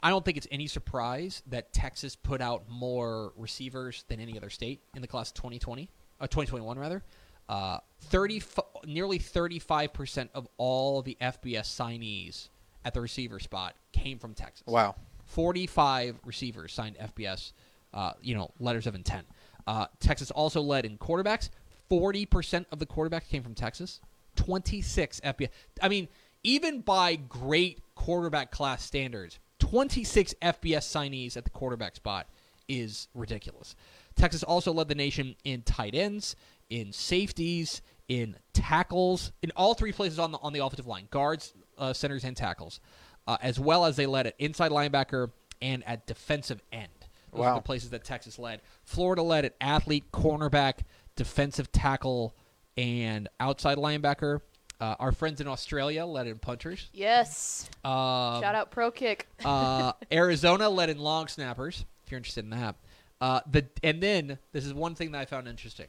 I 0.03 0.09
don't 0.09 0.23
think 0.23 0.37
it's 0.37 0.47
any 0.51 0.67
surprise 0.67 1.41
that 1.47 1.73
Texas 1.73 2.15
put 2.15 2.41
out 2.41 2.69
more 2.69 3.33
receivers 3.35 4.05
than 4.07 4.19
any 4.19 4.37
other 4.37 4.49
state 4.49 4.81
in 4.95 5.01
the 5.01 5.07
class 5.07 5.29
of 5.29 5.35
2020, 5.35 5.89
uh, 6.19 6.27
2021 6.27 6.77
rather. 6.77 7.03
Uh, 7.49 7.79
30, 8.01 8.41
nearly 8.85 9.19
35% 9.19 10.29
of 10.33 10.47
all 10.57 11.01
the 11.01 11.17
FBS 11.19 11.65
signees 11.65 12.49
at 12.85 12.93
the 12.93 13.01
receiver 13.01 13.39
spot 13.39 13.75
came 13.91 14.19
from 14.19 14.33
Texas. 14.33 14.65
Wow. 14.67 14.95
45 15.25 16.19
receivers 16.23 16.71
signed 16.71 16.97
FBS, 16.97 17.53
uh, 17.93 18.13
you 18.21 18.35
know, 18.35 18.51
letters 18.59 18.87
of 18.87 18.95
intent. 18.95 19.25
Uh, 19.65 19.87
Texas 19.99 20.29
also 20.31 20.61
led 20.61 20.85
in 20.85 20.97
quarterbacks. 20.97 21.49
40% 21.89 22.65
of 22.71 22.79
the 22.79 22.85
quarterbacks 22.85 23.27
came 23.27 23.43
from 23.43 23.55
Texas. 23.55 24.01
26 24.35 25.19
FBS. 25.21 25.49
I 25.81 25.89
mean, 25.89 26.07
even 26.43 26.81
by 26.81 27.15
great 27.15 27.81
quarterback 27.95 28.51
class 28.51 28.83
standards, 28.83 29.39
26 29.67 30.33
FBS 30.41 30.83
signees 30.83 31.37
at 31.37 31.45
the 31.45 31.49
quarterback 31.49 31.95
spot 31.95 32.27
is 32.67 33.07
ridiculous. 33.13 33.75
Texas 34.15 34.43
also 34.43 34.73
led 34.73 34.89
the 34.89 34.95
nation 34.95 35.35
in 35.45 35.61
tight 35.61 35.95
ends, 35.95 36.35
in 36.69 36.91
safeties, 36.91 37.81
in 38.09 38.35
tackles, 38.51 39.31
in 39.41 39.51
all 39.55 39.73
three 39.73 39.93
places 39.93 40.19
on 40.19 40.33
the 40.33 40.37
on 40.39 40.51
the 40.51 40.59
offensive 40.59 40.85
line, 40.85 41.07
guards, 41.11 41.53
uh, 41.77 41.93
centers, 41.93 42.25
and 42.25 42.35
tackles, 42.35 42.81
uh, 43.25 43.37
as 43.41 43.57
well 43.57 43.85
as 43.85 43.95
they 43.95 44.05
led 44.05 44.27
at 44.27 44.35
inside 44.37 44.69
linebacker 44.71 45.31
and 45.61 45.81
at 45.87 46.05
defensive 46.07 46.61
end. 46.73 46.89
Those 47.31 47.39
are 47.39 47.43
Wow. 47.51 47.55
the 47.55 47.61
places 47.61 47.89
that 47.91 48.03
Texas 48.03 48.37
led. 48.37 48.61
Florida 48.83 49.23
led 49.23 49.45
at 49.45 49.55
athlete, 49.61 50.11
cornerback, 50.11 50.79
defensive 51.15 51.71
tackle, 51.71 52.35
and 52.75 53.29
outside 53.39 53.77
linebacker. 53.77 54.41
Uh, 54.81 54.95
our 54.99 55.11
friends 55.11 55.39
in 55.39 55.47
Australia 55.47 56.05
led 56.05 56.27
in 56.27 56.37
punters. 56.39 56.89
Yes. 56.93 57.69
Um, 57.85 58.41
Shout 58.41 58.55
out 58.55 58.71
Pro 58.71 58.91
Kick. 58.91 59.27
uh, 59.45 59.93
Arizona 60.11 60.69
led 60.69 60.89
in 60.89 60.97
long 60.97 61.27
snappers. 61.27 61.85
If 62.05 62.11
you're 62.11 62.17
interested 62.17 62.43
in 62.43 62.49
that, 62.49 62.75
uh, 63.21 63.39
the 63.49 63.65
and 63.81 64.01
then 64.01 64.37
this 64.51 64.65
is 64.65 64.73
one 64.73 64.95
thing 64.95 65.11
that 65.11 65.19
I 65.21 65.25
found 65.25 65.47
interesting. 65.47 65.87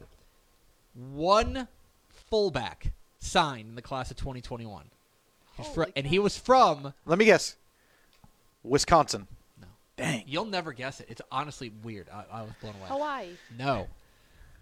One 1.13 1.67
fullback 2.29 2.93
signed 3.19 3.67
in 3.69 3.75
the 3.75 3.81
class 3.81 4.11
of 4.11 4.17
2021, 4.17 4.85
He's 5.57 5.67
fr- 5.67 5.83
and 5.95 6.07
he 6.07 6.19
was 6.19 6.37
from. 6.37 6.93
Let 7.05 7.19
me 7.19 7.25
guess. 7.25 7.55
Wisconsin. 8.63 9.27
No. 9.59 9.67
Dang. 9.97 10.23
You'll 10.25 10.45
never 10.45 10.71
guess 10.73 11.01
it. 11.01 11.07
It's 11.09 11.21
honestly 11.31 11.71
weird. 11.83 12.07
I, 12.09 12.23
I 12.31 12.41
was 12.43 12.51
blown 12.61 12.75
away. 12.75 12.87
Hawaii. 12.87 13.27
No, 13.57 13.87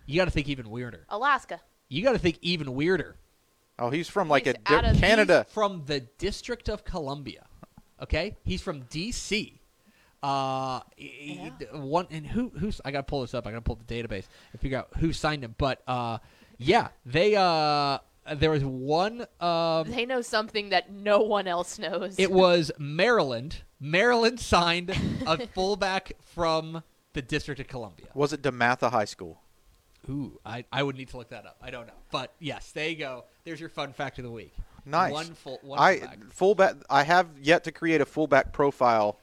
you 0.07 0.17
got 0.17 0.25
to 0.25 0.31
think 0.31 0.49
even 0.49 0.69
weirder. 0.69 1.05
Alaska. 1.09 1.59
You 1.89 2.03
got 2.03 2.13
to 2.13 2.19
think 2.19 2.39
even 2.41 2.73
weirder. 2.73 3.15
Oh, 3.79 3.89
he's 3.89 4.07
from 4.07 4.29
like 4.29 4.45
He's 4.45 4.53
a 4.53 4.57
di- 4.57 4.75
out 4.75 4.85
of- 4.85 4.97
Canada. 4.99 5.43
He's 5.47 5.53
from 5.53 5.83
the 5.85 6.01
District 6.01 6.69
of 6.69 6.83
Columbia. 6.85 7.45
Okay, 8.01 8.37
he's 8.43 8.61
from 8.61 8.81
D.C. 8.89 9.59
Uh, 10.21 10.79
he- 10.95 11.07
he- 11.59 11.65
one 11.77 12.07
and 12.11 12.25
who 12.25 12.49
who's 12.57 12.79
I 12.85 12.91
gotta 12.91 13.03
pull 13.03 13.21
this 13.21 13.33
up. 13.33 13.45
I 13.45 13.51
gotta 13.51 13.61
pull 13.61 13.75
the 13.75 13.83
database 13.93 14.25
and 14.51 14.61
figure 14.61 14.77
out 14.77 14.89
who 14.97 15.11
signed 15.11 15.43
him. 15.43 15.55
But 15.57 15.81
uh, 15.87 16.19
yeah, 16.57 16.89
they 17.05 17.35
uh, 17.35 17.97
there 18.35 18.51
was 18.51 18.63
one 18.63 19.25
um, 19.41 19.89
They 19.91 20.05
know 20.05 20.21
something 20.21 20.69
that 20.69 20.91
no 20.91 21.19
one 21.19 21.47
else 21.47 21.77
knows. 21.77 22.15
it 22.17 22.31
was 22.31 22.71
Maryland. 22.77 23.63
Maryland 23.81 24.39
signed 24.39 24.91
a 25.27 25.45
fullback 25.53 26.13
from 26.33 26.83
the 27.11 27.21
District 27.21 27.59
of 27.59 27.67
Columbia. 27.67 28.07
Was 28.13 28.31
it 28.31 28.41
DeMatha 28.41 28.91
High 28.91 29.05
School? 29.05 29.41
Ooh, 30.09 30.39
I, 30.45 30.65
I 30.71 30.83
would 30.83 30.97
need 30.97 31.09
to 31.09 31.17
look 31.17 31.29
that 31.29 31.45
up. 31.45 31.57
I 31.61 31.71
don't 31.71 31.87
know, 31.87 31.93
but 32.11 32.33
yes, 32.39 32.71
there 32.71 32.89
you 32.89 32.97
go. 32.97 33.23
There's 33.45 33.59
your 33.59 33.69
fun 33.69 33.93
fact 33.93 34.17
of 34.19 34.25
the 34.25 34.31
week. 34.31 34.53
Nice. 34.85 35.13
One 35.13 35.33
full 35.33 35.59
one 35.61 35.79
I 35.79 35.97
fullback. 35.97 36.19
fullback. 36.33 36.75
I 36.89 37.03
have 37.03 37.27
yet 37.41 37.63
to 37.65 37.71
create 37.71 38.01
a 38.01 38.05
fullback 38.05 38.51
profile. 38.51 39.17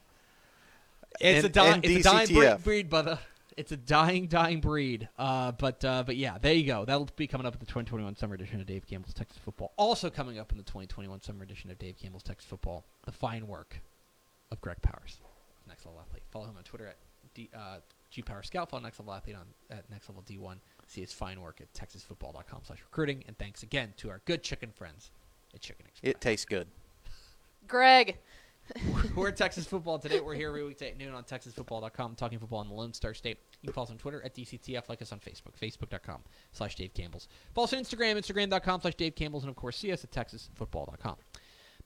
It's 1.20 1.40
in- 1.40 1.46
a 1.46 1.48
dying, 1.52 1.82
in 1.84 1.90
it's 1.90 2.00
a 2.06 2.10
dying 2.10 2.28
breed, 2.28 2.64
breed, 2.64 2.88
brother. 2.90 3.18
It's 3.56 3.72
a 3.72 3.76
dying, 3.76 4.26
dying 4.26 4.60
breed. 4.60 5.08
Uh, 5.18 5.52
but 5.52 5.84
uh, 5.84 6.02
but 6.06 6.16
yeah, 6.16 6.38
there 6.40 6.54
you 6.54 6.64
go. 6.66 6.86
That'll 6.86 7.08
be 7.16 7.26
coming 7.26 7.46
up 7.46 7.52
in 7.52 7.58
the 7.60 7.66
2021 7.66 8.16
summer 8.16 8.34
edition 8.34 8.58
of 8.60 8.66
Dave 8.66 8.86
Campbell's 8.86 9.12
Texas 9.12 9.38
Football. 9.44 9.72
Also 9.76 10.08
coming 10.08 10.38
up 10.38 10.50
in 10.50 10.56
the 10.56 10.64
2021 10.64 11.20
summer 11.20 11.42
edition 11.42 11.70
of 11.70 11.78
Dave 11.78 11.98
Campbell's 11.98 12.22
Texas 12.22 12.48
Football, 12.48 12.86
the 13.04 13.12
fine 13.12 13.46
work 13.46 13.80
of 14.50 14.60
Greg 14.62 14.80
Powers, 14.80 15.18
next 15.68 15.84
level 15.84 16.00
athlete. 16.00 16.22
Follow 16.30 16.46
him 16.46 16.54
on 16.56 16.62
Twitter 16.62 16.86
at 16.86 16.96
D, 17.34 17.50
uh, 17.54 17.78
G 18.10 18.22
Power 18.22 18.42
Scout. 18.42 18.70
Follow 18.70 18.82
next 18.82 18.98
level 18.98 19.14
athlete 19.14 19.36
on 19.36 19.46
at 19.70 19.88
next 19.90 20.08
level 20.08 20.22
D1. 20.22 20.56
See 20.86 21.00
his 21.00 21.12
fine 21.12 21.40
work 21.40 21.60
at 21.60 21.72
texasfootball.com 21.72 22.62
slash 22.64 22.80
recruiting. 22.82 23.24
And 23.26 23.38
thanks 23.38 23.62
again 23.62 23.94
to 23.98 24.10
our 24.10 24.20
good 24.24 24.42
chicken 24.42 24.70
friends 24.72 25.10
at 25.54 25.60
Chicken 25.60 25.86
Express. 25.88 26.10
It 26.10 26.20
tastes 26.20 26.44
good. 26.44 26.66
Greg. 27.66 28.18
We're 29.16 29.28
at 29.28 29.36
Texas 29.36 29.66
football 29.66 29.98
today. 29.98 30.20
We're 30.20 30.34
here 30.34 30.48
every 30.48 30.64
weekday 30.64 30.90
at 30.90 30.98
noon 30.98 31.12
on 31.14 31.24
TexasFootball.com, 31.24 32.14
talking 32.14 32.38
football 32.38 32.62
in 32.62 32.68
the 32.68 32.74
Lone 32.74 32.92
Star 32.92 33.14
State. 33.14 33.38
You 33.62 33.68
can 33.68 33.74
follow 33.74 33.86
us 33.86 33.90
on 33.90 33.98
Twitter 33.98 34.22
at 34.24 34.34
DCTF, 34.34 34.88
like 34.88 35.02
us 35.02 35.12
on 35.12 35.18
Facebook, 35.18 35.58
Facebook.com 35.60 36.20
slash 36.52 36.76
Dave 36.76 36.94
Campbell's. 36.94 37.28
Follow 37.54 37.64
us 37.64 37.72
on 37.72 37.80
Instagram, 37.80 38.16
Instagram.com 38.16 38.80
slash 38.80 38.94
Dave 38.94 39.14
Campbell's, 39.14 39.42
and 39.42 39.50
of 39.50 39.56
course, 39.56 39.76
see 39.76 39.92
us 39.92 40.04
at 40.04 40.12
TexasFootball.com. 40.12 41.16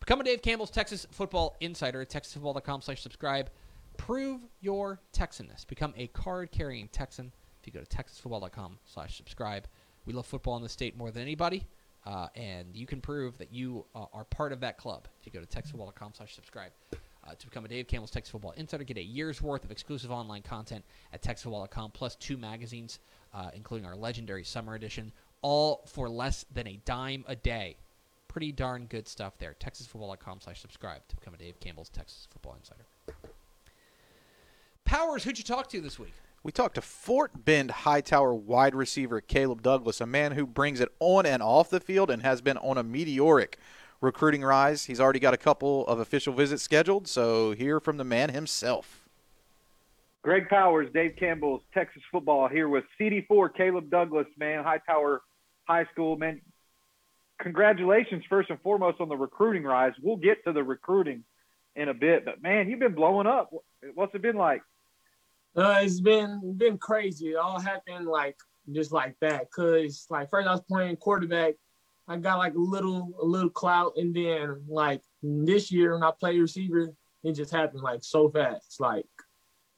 Become 0.00 0.20
a 0.20 0.24
Dave 0.24 0.42
Campbell's 0.42 0.70
Texas 0.70 1.06
Football 1.10 1.56
Insider 1.60 2.02
at 2.02 2.10
TexasFootball.com 2.10 2.82
slash 2.82 3.00
subscribe. 3.00 3.50
Prove 4.04 4.42
your 4.60 5.00
Texanness. 5.14 5.66
Become 5.66 5.94
a 5.96 6.08
card-carrying 6.08 6.88
Texan 6.88 7.32
if 7.58 7.66
you 7.66 7.72
go 7.72 7.82
to 7.82 7.96
TexasFootball.com 7.96 8.78
slash 8.84 9.16
subscribe. 9.16 9.66
We 10.04 10.12
love 10.12 10.26
football 10.26 10.58
in 10.58 10.62
the 10.62 10.68
state 10.68 10.94
more 10.94 11.10
than 11.10 11.22
anybody. 11.22 11.66
Uh, 12.04 12.26
and 12.36 12.76
you 12.76 12.84
can 12.84 13.00
prove 13.00 13.38
that 13.38 13.50
you 13.50 13.86
uh, 13.94 14.04
are 14.12 14.24
part 14.24 14.52
of 14.52 14.60
that 14.60 14.76
club 14.76 15.08
if 15.18 15.24
you 15.24 15.32
go 15.32 15.42
to 15.42 15.46
texasfootball.com 15.46 16.12
slash 16.14 16.34
subscribe 16.34 16.70
uh, 16.92 17.34
to 17.38 17.46
become 17.46 17.64
a 17.64 17.68
Dave 17.68 17.88
Campbell's 17.88 18.10
Texas 18.10 18.30
Football 18.30 18.50
Insider. 18.58 18.84
Get 18.84 18.98
a 18.98 19.02
year's 19.02 19.40
worth 19.40 19.64
of 19.64 19.70
exclusive 19.70 20.10
online 20.10 20.42
content 20.42 20.84
at 21.14 21.22
texasfootball.com, 21.22 21.92
plus 21.92 22.14
two 22.16 22.36
magazines, 22.36 22.98
uh, 23.32 23.52
including 23.54 23.86
our 23.86 23.96
legendary 23.96 24.44
summer 24.44 24.74
edition, 24.74 25.12
all 25.40 25.82
for 25.86 26.10
less 26.10 26.44
than 26.52 26.66
a 26.66 26.78
dime 26.84 27.24
a 27.26 27.36
day. 27.36 27.78
Pretty 28.28 28.52
darn 28.52 28.84
good 28.84 29.08
stuff 29.08 29.38
there. 29.38 29.56
texasfootball.com 29.58 30.42
slash 30.42 30.60
subscribe 30.60 31.00
to 31.08 31.16
become 31.16 31.32
a 31.32 31.38
Dave 31.38 31.58
Campbell's 31.58 31.88
Texas 31.88 32.28
Football 32.30 32.56
Insider. 32.56 32.84
Powers, 34.94 35.24
who'd 35.24 35.38
you 35.38 35.42
talk 35.42 35.68
to 35.70 35.80
this 35.80 35.98
week? 35.98 36.12
We 36.44 36.52
talked 36.52 36.76
to 36.76 36.80
Fort 36.80 37.44
Bend 37.44 37.68
Hightower 37.72 38.32
wide 38.32 38.76
receiver 38.76 39.20
Caleb 39.20 39.60
Douglas, 39.60 40.00
a 40.00 40.06
man 40.06 40.30
who 40.30 40.46
brings 40.46 40.78
it 40.78 40.88
on 41.00 41.26
and 41.26 41.42
off 41.42 41.68
the 41.68 41.80
field 41.80 42.12
and 42.12 42.22
has 42.22 42.40
been 42.40 42.56
on 42.58 42.78
a 42.78 42.84
meteoric 42.84 43.58
recruiting 44.00 44.42
rise. 44.42 44.84
He's 44.84 45.00
already 45.00 45.18
got 45.18 45.34
a 45.34 45.36
couple 45.36 45.84
of 45.88 45.98
official 45.98 46.32
visits 46.32 46.62
scheduled, 46.62 47.08
so 47.08 47.50
hear 47.50 47.80
from 47.80 47.96
the 47.96 48.04
man 48.04 48.30
himself. 48.30 49.08
Greg 50.22 50.48
Powers, 50.48 50.88
Dave 50.94 51.16
Campbell's 51.18 51.62
Texas 51.74 52.02
football 52.12 52.46
here 52.46 52.68
with 52.68 52.84
CD4 53.00 53.52
Caleb 53.52 53.90
Douglas, 53.90 54.28
man, 54.38 54.62
Hightower 54.62 55.22
High 55.64 55.86
School, 55.92 56.16
man. 56.16 56.40
Congratulations, 57.40 58.22
first 58.28 58.48
and 58.48 58.60
foremost, 58.60 59.00
on 59.00 59.08
the 59.08 59.16
recruiting 59.16 59.64
rise. 59.64 59.94
We'll 60.00 60.18
get 60.18 60.44
to 60.44 60.52
the 60.52 60.62
recruiting 60.62 61.24
in 61.74 61.88
a 61.88 61.94
bit, 61.94 62.24
but 62.24 62.40
man, 62.40 62.70
you've 62.70 62.78
been 62.78 62.94
blowing 62.94 63.26
up. 63.26 63.52
What's 63.96 64.14
it 64.14 64.22
been 64.22 64.36
like? 64.36 64.62
Uh, 65.56 65.78
it's 65.82 66.00
been 66.00 66.56
been 66.56 66.78
crazy. 66.78 67.32
It 67.32 67.36
all 67.36 67.60
happened 67.60 68.06
like 68.06 68.36
just 68.72 68.92
like 68.92 69.14
that. 69.20 69.50
Cause 69.52 70.06
like 70.10 70.30
first 70.30 70.48
I 70.48 70.52
was 70.52 70.62
playing 70.62 70.96
quarterback, 70.96 71.54
I 72.08 72.16
got 72.16 72.38
like 72.38 72.54
a 72.54 72.58
little 72.58 73.12
a 73.20 73.24
little 73.24 73.50
clout, 73.50 73.92
and 73.96 74.14
then 74.14 74.62
like 74.66 75.02
this 75.22 75.70
year 75.70 75.94
when 75.94 76.02
I 76.02 76.10
played 76.18 76.40
receiver, 76.40 76.92
it 77.22 77.32
just 77.32 77.52
happened 77.52 77.82
like 77.82 78.02
so 78.02 78.28
fast. 78.28 78.80
Like 78.80 79.06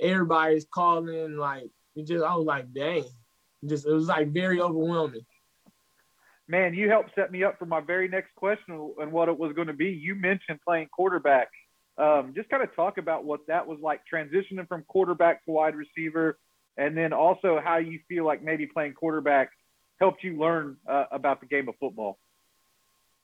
everybody's 0.01 0.67
calling, 0.73 1.37
like 1.37 1.71
it 1.95 2.07
just 2.07 2.25
I 2.25 2.35
was 2.35 2.47
like, 2.47 2.73
dang, 2.73 3.05
just 3.67 3.87
it 3.87 3.93
was 3.93 4.09
like 4.09 4.33
very 4.33 4.61
overwhelming. 4.61 5.27
Man, 6.49 6.75
you 6.75 6.89
helped 6.89 7.11
set 7.15 7.33
me 7.33 7.43
up 7.43 7.59
for 7.59 7.67
my 7.67 7.81
very 7.81 8.09
next 8.09 8.35
question 8.37 8.93
and 8.99 9.11
what 9.11 9.29
it 9.29 9.37
was 9.37 9.53
going 9.53 9.67
to 9.67 9.75
be. 9.75 9.89
You 9.89 10.15
mentioned 10.15 10.61
playing 10.65 10.89
quarterback. 10.93 11.49
Um, 11.99 12.33
just 12.35 12.51
kind 12.51 12.63
of 12.63 12.75
talk 12.77 12.99
about 12.99 13.25
what 13.25 13.47
that 13.49 13.67
was 13.67 13.79
like 13.81 14.03
transitioning 14.13 14.69
from 14.69 14.83
quarterback 14.83 15.45
to 15.47 15.53
wide 15.53 15.75
receiver, 15.75 16.39
and 16.77 16.97
then 16.97 17.13
also 17.13 17.61
how 17.63 17.79
you 17.79 18.01
feel 18.09 18.25
like 18.25 18.43
maybe 18.43 18.67
playing 18.67 18.93
quarterback 18.93 19.51
helped 19.99 20.23
you 20.23 20.39
learn 20.39 20.77
uh, 20.87 21.05
about 21.11 21.41
the 21.41 21.47
game 21.47 21.69
of 21.69 21.75
football. 21.81 22.19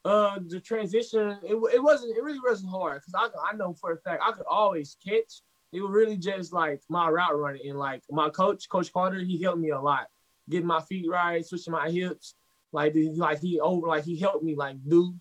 Uh, 0.05 0.39
the 0.49 0.59
transition 0.59 1.39
it, 1.45 1.55
it 1.73 1.81
wasn't 1.83 2.17
it 2.17 2.23
really 2.25 2.41
wasn't 2.45 2.69
hard 2.69 3.01
because 3.01 3.15
I 3.15 3.53
I 3.53 3.57
know 3.57 3.73
for 3.75 3.93
a 3.93 3.97
fact 3.99 4.23
I 4.27 4.33
could 4.33 4.47
always 4.49 4.97
catch, 5.07 5.43
it 5.73 5.81
was 5.81 5.91
really 5.91 6.17
just 6.17 6.53
like 6.53 6.81
my 6.89 7.09
route 7.09 7.39
running 7.39 7.69
and 7.69 7.79
like 7.79 8.03
my 8.11 8.29
coach, 8.29 8.69
Coach 8.69 8.93
Carter, 8.93 9.21
he 9.21 9.41
helped 9.41 9.61
me 9.61 9.71
a 9.71 9.81
lot, 9.81 10.09
getting 10.51 10.67
my 10.67 10.81
feet 10.81 11.09
right, 11.09 11.45
switching 11.45 11.73
my 11.73 11.89
hips, 11.89 12.35
like 12.73 12.95
like 13.17 13.41
he 13.41 13.61
over 13.61 13.87
like 13.87 14.05
he 14.05 14.19
helped 14.19 14.43
me 14.43 14.57
like 14.57 14.77
do, 14.89 15.15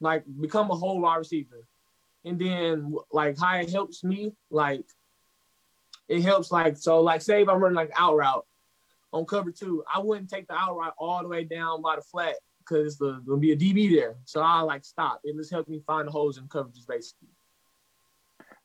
like 0.00 0.24
become 0.40 0.70
a 0.70 0.74
whole 0.74 1.00
wide 1.00 1.16
receiver, 1.16 1.64
and 2.28 2.38
then 2.38 2.94
like 3.12 3.38
how 3.38 3.56
it 3.56 3.70
helps 3.70 4.04
me 4.04 4.32
like, 4.50 4.84
it 6.08 6.22
helps 6.22 6.50
like 6.50 6.76
so 6.76 7.00
like 7.00 7.22
say 7.22 7.42
if 7.42 7.48
I'm 7.48 7.58
running 7.58 7.76
like 7.76 7.92
out 7.96 8.16
route 8.16 8.46
on 9.12 9.24
cover 9.24 9.50
two, 9.50 9.84
I 9.92 10.00
wouldn't 10.00 10.30
take 10.30 10.46
the 10.48 10.54
out 10.54 10.76
route 10.76 10.94
all 10.98 11.22
the 11.22 11.28
way 11.28 11.44
down 11.44 11.82
by 11.82 11.96
the 11.96 12.02
flat 12.02 12.34
because 12.60 12.98
there's 12.98 13.24
gonna 13.24 13.38
be 13.38 13.52
a 13.52 13.56
DB 13.56 13.90
there, 13.94 14.16
so 14.24 14.40
I 14.40 14.60
like 14.60 14.84
stop. 14.84 15.20
It 15.24 15.36
just 15.36 15.50
helps 15.50 15.68
me 15.68 15.80
find 15.86 16.06
the 16.06 16.12
holes 16.12 16.38
in 16.38 16.44
coverages 16.48 16.86
basically 16.86 17.28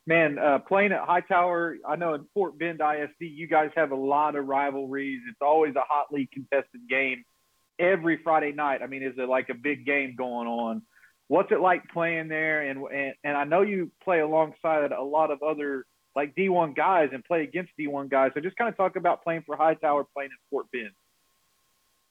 man, 0.05 0.37
uh, 0.37 0.59
playing 0.59 0.91
at 0.91 1.05
Hightower, 1.05 1.77
I 1.87 1.95
know 1.95 2.13
in 2.13 2.25
Fort 2.33 2.57
Bend 2.57 2.81
ISD, 2.81 3.21
you 3.21 3.47
guys 3.47 3.71
have 3.75 3.91
a 3.91 3.95
lot 3.95 4.35
of 4.35 4.45
rivalries. 4.45 5.21
It's 5.29 5.41
always 5.41 5.75
a 5.75 5.83
hotly 5.87 6.29
contested 6.31 6.81
game 6.89 7.23
every 7.79 8.19
Friday 8.23 8.51
night. 8.51 8.81
I 8.81 8.87
mean, 8.87 9.03
is 9.03 9.13
it 9.17 9.29
like 9.29 9.49
a 9.49 9.53
big 9.53 9.85
game 9.85 10.15
going 10.15 10.47
on? 10.47 10.81
What's 11.33 11.51
it 11.51 11.59
like 11.59 11.89
playing 11.89 12.27
there? 12.27 12.61
And 12.61 12.83
and, 12.93 13.13
and 13.23 13.35
I 13.35 13.43
know 13.43 13.63
you 13.63 13.91
play 14.03 14.19
alongside 14.19 14.91
a 14.91 15.01
lot 15.01 15.31
of 15.31 15.41
other 15.41 15.83
like 16.15 16.35
D1 16.35 16.75
guys 16.75 17.09
and 17.11 17.25
play 17.25 17.41
against 17.41 17.71
D1 17.79 18.07
guys. 18.07 18.29
So 18.35 18.39
just 18.39 18.55
kind 18.55 18.69
of 18.69 18.77
talk 18.77 18.97
about 18.97 19.23
playing 19.23 19.41
for 19.43 19.57
Hightower, 19.57 20.05
playing 20.13 20.29
in 20.29 20.37
Fort 20.51 20.67
Bend 20.71 20.91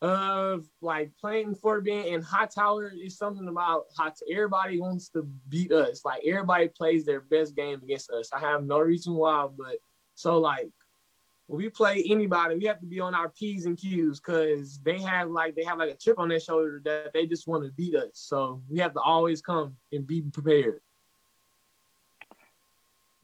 of 0.02 0.66
like 0.80 1.12
playing 1.20 1.50
in 1.50 1.54
Fort 1.54 1.84
Bend 1.84 2.08
and 2.08 2.24
Hightower 2.24 2.92
is 3.00 3.16
something 3.16 3.46
about 3.46 3.84
hot. 3.96 4.18
Everybody 4.28 4.80
wants 4.80 5.08
to 5.10 5.22
beat 5.48 5.70
us. 5.70 6.04
Like 6.04 6.22
everybody 6.26 6.66
plays 6.76 7.04
their 7.04 7.20
best 7.20 7.54
game 7.54 7.80
against 7.80 8.10
us. 8.10 8.28
I 8.32 8.40
have 8.40 8.64
no 8.64 8.80
reason 8.80 9.14
why, 9.14 9.46
but 9.56 9.76
so 10.16 10.38
like 10.38 10.72
when 11.52 11.62
we 11.62 11.68
play 11.68 12.02
anybody, 12.08 12.56
we 12.56 12.64
have 12.64 12.80
to 12.80 12.86
be 12.86 12.98
on 12.98 13.14
our 13.14 13.28
p's 13.28 13.66
and 13.66 13.76
q's 13.76 14.18
because 14.18 14.78
they 14.78 14.98
have 14.98 15.28
like 15.28 15.54
they 15.54 15.64
have 15.64 15.76
like 15.76 15.90
a 15.90 15.96
chip 15.96 16.18
on 16.18 16.30
their 16.30 16.40
shoulder 16.40 16.80
that 16.86 17.12
they 17.12 17.26
just 17.26 17.46
want 17.46 17.62
to 17.62 17.70
beat 17.72 17.94
us. 17.94 18.08
So 18.14 18.62
we 18.70 18.78
have 18.78 18.94
to 18.94 19.00
always 19.00 19.42
come 19.42 19.76
and 19.92 20.06
be 20.06 20.22
prepared. 20.22 20.80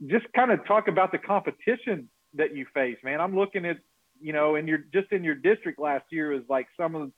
Just 0.07 0.27
kind 0.35 0.53
of 0.53 0.65
talk 0.67 0.89
about 0.89 1.11
the 1.11 1.17
competition 1.17 2.11
that 2.35 2.55
you 2.55 2.67
face, 2.75 2.99
man. 3.03 3.19
I'm 3.19 3.35
looking 3.35 3.65
at 3.65 3.79
you 4.21 4.35
know, 4.35 4.57
and 4.57 4.69
you're 4.69 4.85
just 4.93 5.11
in 5.11 5.25
your 5.25 5.35
district 5.35 5.79
last 5.79 6.05
year 6.11 6.33
was 6.33 6.43
like 6.51 6.67
some 6.77 6.95
of 6.95 7.11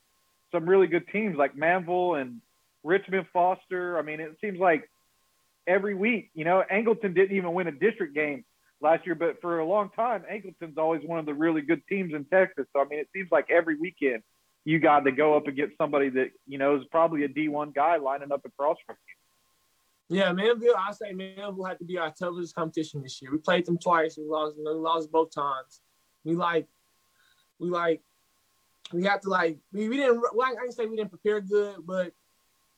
some 0.53 0.64
really 0.64 0.87
good 0.87 1.09
teams 1.09 1.37
like 1.37 1.57
Manvel 1.57 2.20
and 2.20 2.40
Richmond 2.85 3.27
Foster. 3.33 3.99
I 3.99 4.03
mean, 4.03 4.20
it 4.20 4.37
seems 4.40 4.61
like 4.61 4.88
every 5.66 5.96
week, 5.96 6.31
you 6.35 6.44
know, 6.44 6.62
Angleton 6.73 7.16
didn't 7.16 7.37
even 7.37 7.53
win 7.53 7.66
a 7.66 7.73
district 7.73 8.14
game 8.14 8.44
last 8.81 9.07
year, 9.07 9.14
but 9.14 9.40
for 9.40 9.61
a 9.61 9.64
long 9.64 9.90
time, 9.90 10.25
Angleton's 10.29 10.79
always 10.79 11.03
one 11.05 11.19
of 11.19 11.27
the 11.27 11.35
really 11.35 11.61
good 11.61 11.83
teams 11.88 12.14
in 12.14 12.25
Texas. 12.25 12.66
So 12.73 12.81
I 12.81 12.85
mean, 12.85 12.99
it 12.99 13.09
seems 13.14 13.29
like 13.31 13.51
every 13.51 13.77
weekend 13.77 14.23
you 14.64 14.79
got 14.79 15.01
to 15.01 15.12
go 15.12 15.37
up 15.37 15.47
against 15.47 15.77
somebody 15.79 16.11
that 16.11 16.31
you 16.47 16.59
know 16.59 16.77
is 16.77 16.85
probably 16.90 17.25
a 17.25 17.29
D1 17.29 17.75
guy 17.75 17.97
lining 17.97 18.33
up 18.33 18.45
across 18.45 18.77
from 18.87 18.97
you. 19.07 19.14
Yeah, 20.16 20.33
Manvel, 20.33 20.75
I 20.77 20.93
say 20.93 21.12
Manvel 21.12 21.69
had 21.69 21.79
to 21.79 21.85
be 21.85 21.97
our 21.97 22.12
toughest 22.12 22.55
competition 22.55 23.03
this 23.03 23.23
year. 23.23 23.31
We 23.31 23.38
played 23.38 23.64
them 23.64 23.79
twice. 23.79 24.19
We 24.19 24.25
lost, 24.25 24.57
we 24.57 24.64
lost 24.64 25.12
both 25.12 25.33
times. 25.33 25.81
We 26.25 26.35
like 26.35 26.66
we 27.59 27.71
like 27.71 28.03
we 28.93 29.05
have 29.05 29.21
to 29.21 29.29
like 29.29 29.59
we, 29.73 29.88
we 29.88 29.97
didn't 29.97 30.21
well, 30.35 30.49
I 30.49 30.55
can 30.55 30.73
say 30.73 30.87
we 30.87 30.97
didn't 30.97 31.11
prepare 31.11 31.40
good, 31.40 31.77
but 31.85 32.12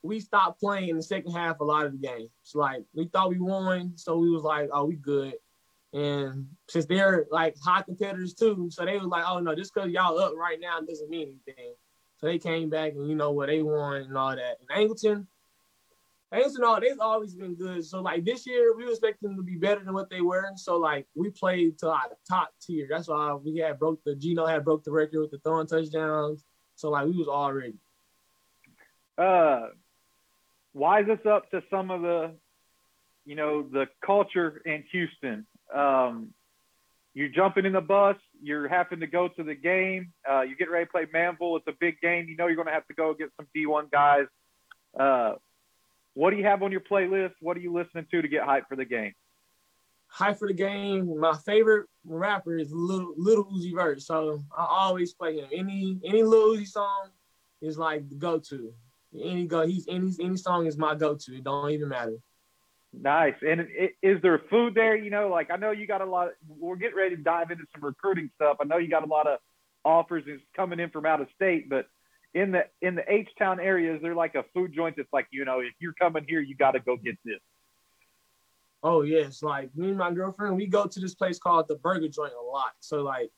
we 0.03 0.21
stopped 0.21 0.61
playing 0.61 0.88
in 0.88 0.97
the 0.97 1.03
second 1.03 1.33
half 1.33 1.61
a 1.61 1.65
lot 1.65 1.87
of 1.87 1.93
the 1.93 1.99
games. 1.99 2.31
Like 2.55 2.85
we 2.93 3.07
thought 3.07 3.31
we 3.31 3.38
won, 3.38 3.97
so 3.97 4.19
we 4.19 4.31
was 4.31 4.43
like, 4.43 4.69
oh, 4.73 4.85
we 4.85 4.97
good. 4.97 5.35
And 5.92 6.46
since 6.68 6.87
they're 6.87 7.26
like 7.31 7.55
high 7.62 7.83
competitors 7.83 8.35
too, 8.35 8.68
so 8.70 8.85
they 8.85 8.96
was 8.96 9.09
like, 9.09 9.24
oh 9.26 9.40
no, 9.40 9.55
just 9.55 9.74
because 9.74 9.90
y'all 9.90 10.18
up 10.18 10.35
right 10.37 10.59
now 10.61 10.81
doesn't 10.81 11.11
mean 11.11 11.38
anything. 11.46 11.74
So 12.18 12.26
they 12.26 12.38
came 12.38 12.70
back 12.70 12.92
and 12.92 13.09
you 13.09 13.14
know 13.14 13.33
what 13.33 13.48
they 13.48 13.62
won 13.62 14.02
and 14.02 14.16
all 14.16 14.35
that. 14.35 14.59
And 14.61 14.68
Angleton, 14.70 15.26
Angleton, 16.33 16.62
all, 16.64 16.81
they've 16.81 16.98
always 16.98 17.35
been 17.35 17.55
good. 17.55 17.85
So 17.85 18.00
like 18.00 18.24
this 18.24 18.46
year, 18.46 18.74
we 18.74 18.88
expect 18.88 19.20
them 19.20 19.37
to 19.37 19.42
be 19.42 19.57
better 19.57 19.85
than 19.85 19.92
what 19.92 20.09
they 20.09 20.22
were. 20.22 20.46
So 20.57 20.78
like 20.78 21.07
we 21.14 21.28
played 21.28 21.78
to 21.81 21.90
our 21.90 22.09
top 22.26 22.55
tier. 22.62 22.87
That's 22.88 23.09
why 23.09 23.35
we 23.35 23.59
had 23.59 23.78
broke 23.78 24.02
the 24.05 24.14
Gino 24.14 24.46
had 24.46 24.64
broke 24.64 24.85
the 24.85 24.92
record 24.92 25.20
with 25.20 25.31
the 25.31 25.38
throwing 25.38 25.66
touchdowns. 25.66 26.44
So 26.76 26.88
like 26.88 27.07
we 27.07 27.16
was 27.16 27.28
all 27.28 27.52
ready. 27.52 27.74
Uh, 29.18 29.68
wise 30.72 31.09
us 31.11 31.24
up 31.26 31.50
to 31.50 31.62
some 31.70 31.90
of 31.90 32.00
the, 32.00 32.33
you 33.26 33.35
know, 33.35 33.62
the 33.62 33.88
culture 34.05 34.62
in 34.64 34.85
Houston. 34.90 35.46
Um, 35.75 36.35
you're 37.15 37.29
jumping 37.29 37.67
in 37.67 37.73
the 37.73 37.81
bus. 37.81 38.17
You're 38.43 38.69
having 38.69 39.01
to 39.01 39.07
go 39.07 39.29
to 39.29 39.43
the 39.43 39.55
game. 39.55 40.13
Uh, 40.29 40.43
you 40.43 40.57
get 40.57 40.71
ready 40.71 40.87
to 40.87 40.91
play 40.91 41.07
Manvel. 41.07 41.59
It's 41.59 41.67
a 41.69 41.75
big 41.79 42.01
game. 42.01 42.27
You 42.29 42.37
know 42.37 42.47
you're 42.47 42.57
going 42.57 42.69
to 42.69 42.73
have 42.73 42.87
to 42.89 42.95
go 42.95 43.15
get 43.15 43.31
some 43.37 43.47
D1 43.55 43.91
guys. 43.91 44.27
Uh, 44.99 45.35
what 46.15 46.31
do 46.31 46.37
you 46.37 46.45
have 46.45 46.63
on 46.63 46.73
your 46.73 46.81
playlist? 46.81 47.33
What 47.41 47.57
are 47.57 47.61
you 47.61 47.73
listening 47.73 48.07
to 48.11 48.23
to 48.23 48.29
get 48.29 48.43
hyped 48.43 48.69
for 48.69 48.77
the 48.77 48.85
game? 48.85 49.13
Hype 50.09 50.39
for 50.39 50.49
the 50.49 50.55
game. 50.55 51.19
My 51.19 51.37
favorite 51.47 51.87
rapper 52.05 52.59
is 52.59 52.71
Little 52.71 53.15
Lil 53.17 53.45
Uzi 53.45 53.75
Vert, 53.75 54.03
so 54.03 54.41
I 54.57 54.67
always 54.69 55.15
play 55.15 55.39
him. 55.39 55.49
Any 55.53 55.99
any 56.05 56.23
Lil 56.23 56.57
Uzi 56.57 56.67
song 56.67 57.09
is 57.63 57.79
like 57.79 58.09
the 58.09 58.17
go 58.17 58.39
to. 58.39 58.75
Any 59.19 59.47
go 59.47 59.67
he's 59.67 59.87
any 59.89 60.13
any 60.21 60.37
song 60.37 60.67
is 60.67 60.77
my 60.77 60.95
go 60.95 61.15
to. 61.15 61.37
It 61.37 61.45
don't 61.45 61.71
even 61.71 61.89
matter. 61.89 62.19
Nice. 62.92 63.35
And 63.46 63.66
is 64.02 64.20
there 64.22 64.40
food 64.50 64.74
there? 64.74 64.96
You 64.96 65.11
know, 65.11 65.28
like 65.28 65.50
I 65.50 65.57
know 65.57 65.70
you 65.70 65.87
got 65.87 66.02
a 66.02 66.07
lot. 66.07 66.28
Of, 66.28 66.35
we're 66.46 66.76
getting 66.76 66.96
ready 66.96 67.16
to 67.16 67.22
dive 67.22 67.50
into 67.50 67.64
some 67.72 67.83
recruiting 67.85 68.31
stuff. 68.35 68.59
I 68.61 68.64
know 68.64 68.76
you 68.76 68.88
got 68.88 69.02
a 69.02 69.07
lot 69.07 69.26
of 69.26 69.38
offers 69.85 70.24
is 70.26 70.40
coming 70.55 70.78
in 70.78 70.90
from 70.90 71.07
out 71.07 71.20
of 71.20 71.28
state, 71.35 71.70
but 71.70 71.87
in 72.35 72.52
the 72.52 72.64
in 72.83 72.94
the 72.94 73.11
H 73.11 73.31
Town 73.38 73.61
area, 73.61 73.94
is 73.94 74.02
there 74.02 74.14
like 74.14 74.35
a 74.35 74.44
food 74.55 74.74
joint 74.74 74.96
that's 74.96 75.12
like 75.12 75.26
you 75.31 75.44
know 75.44 75.61
if 75.61 75.72
you're 75.78 75.94
coming 75.94 76.24
here, 76.28 76.40
you 76.40 76.55
got 76.55 76.72
to 76.72 76.81
go 76.81 76.96
get 76.96 77.16
this? 77.24 77.40
Oh 78.83 79.02
yes, 79.02 79.42
like 79.42 79.74
me 79.74 79.88
and 79.88 79.98
my 79.98 80.12
girlfriend, 80.12 80.57
we 80.57 80.66
go 80.66 80.87
to 80.87 81.00
this 81.00 81.14
place 81.14 81.38
called 81.38 81.68
the 81.68 81.76
Burger 81.76 82.09
Joint 82.09 82.33
a 82.38 82.44
lot. 82.44 82.72
So 82.81 83.02
like 83.02 83.31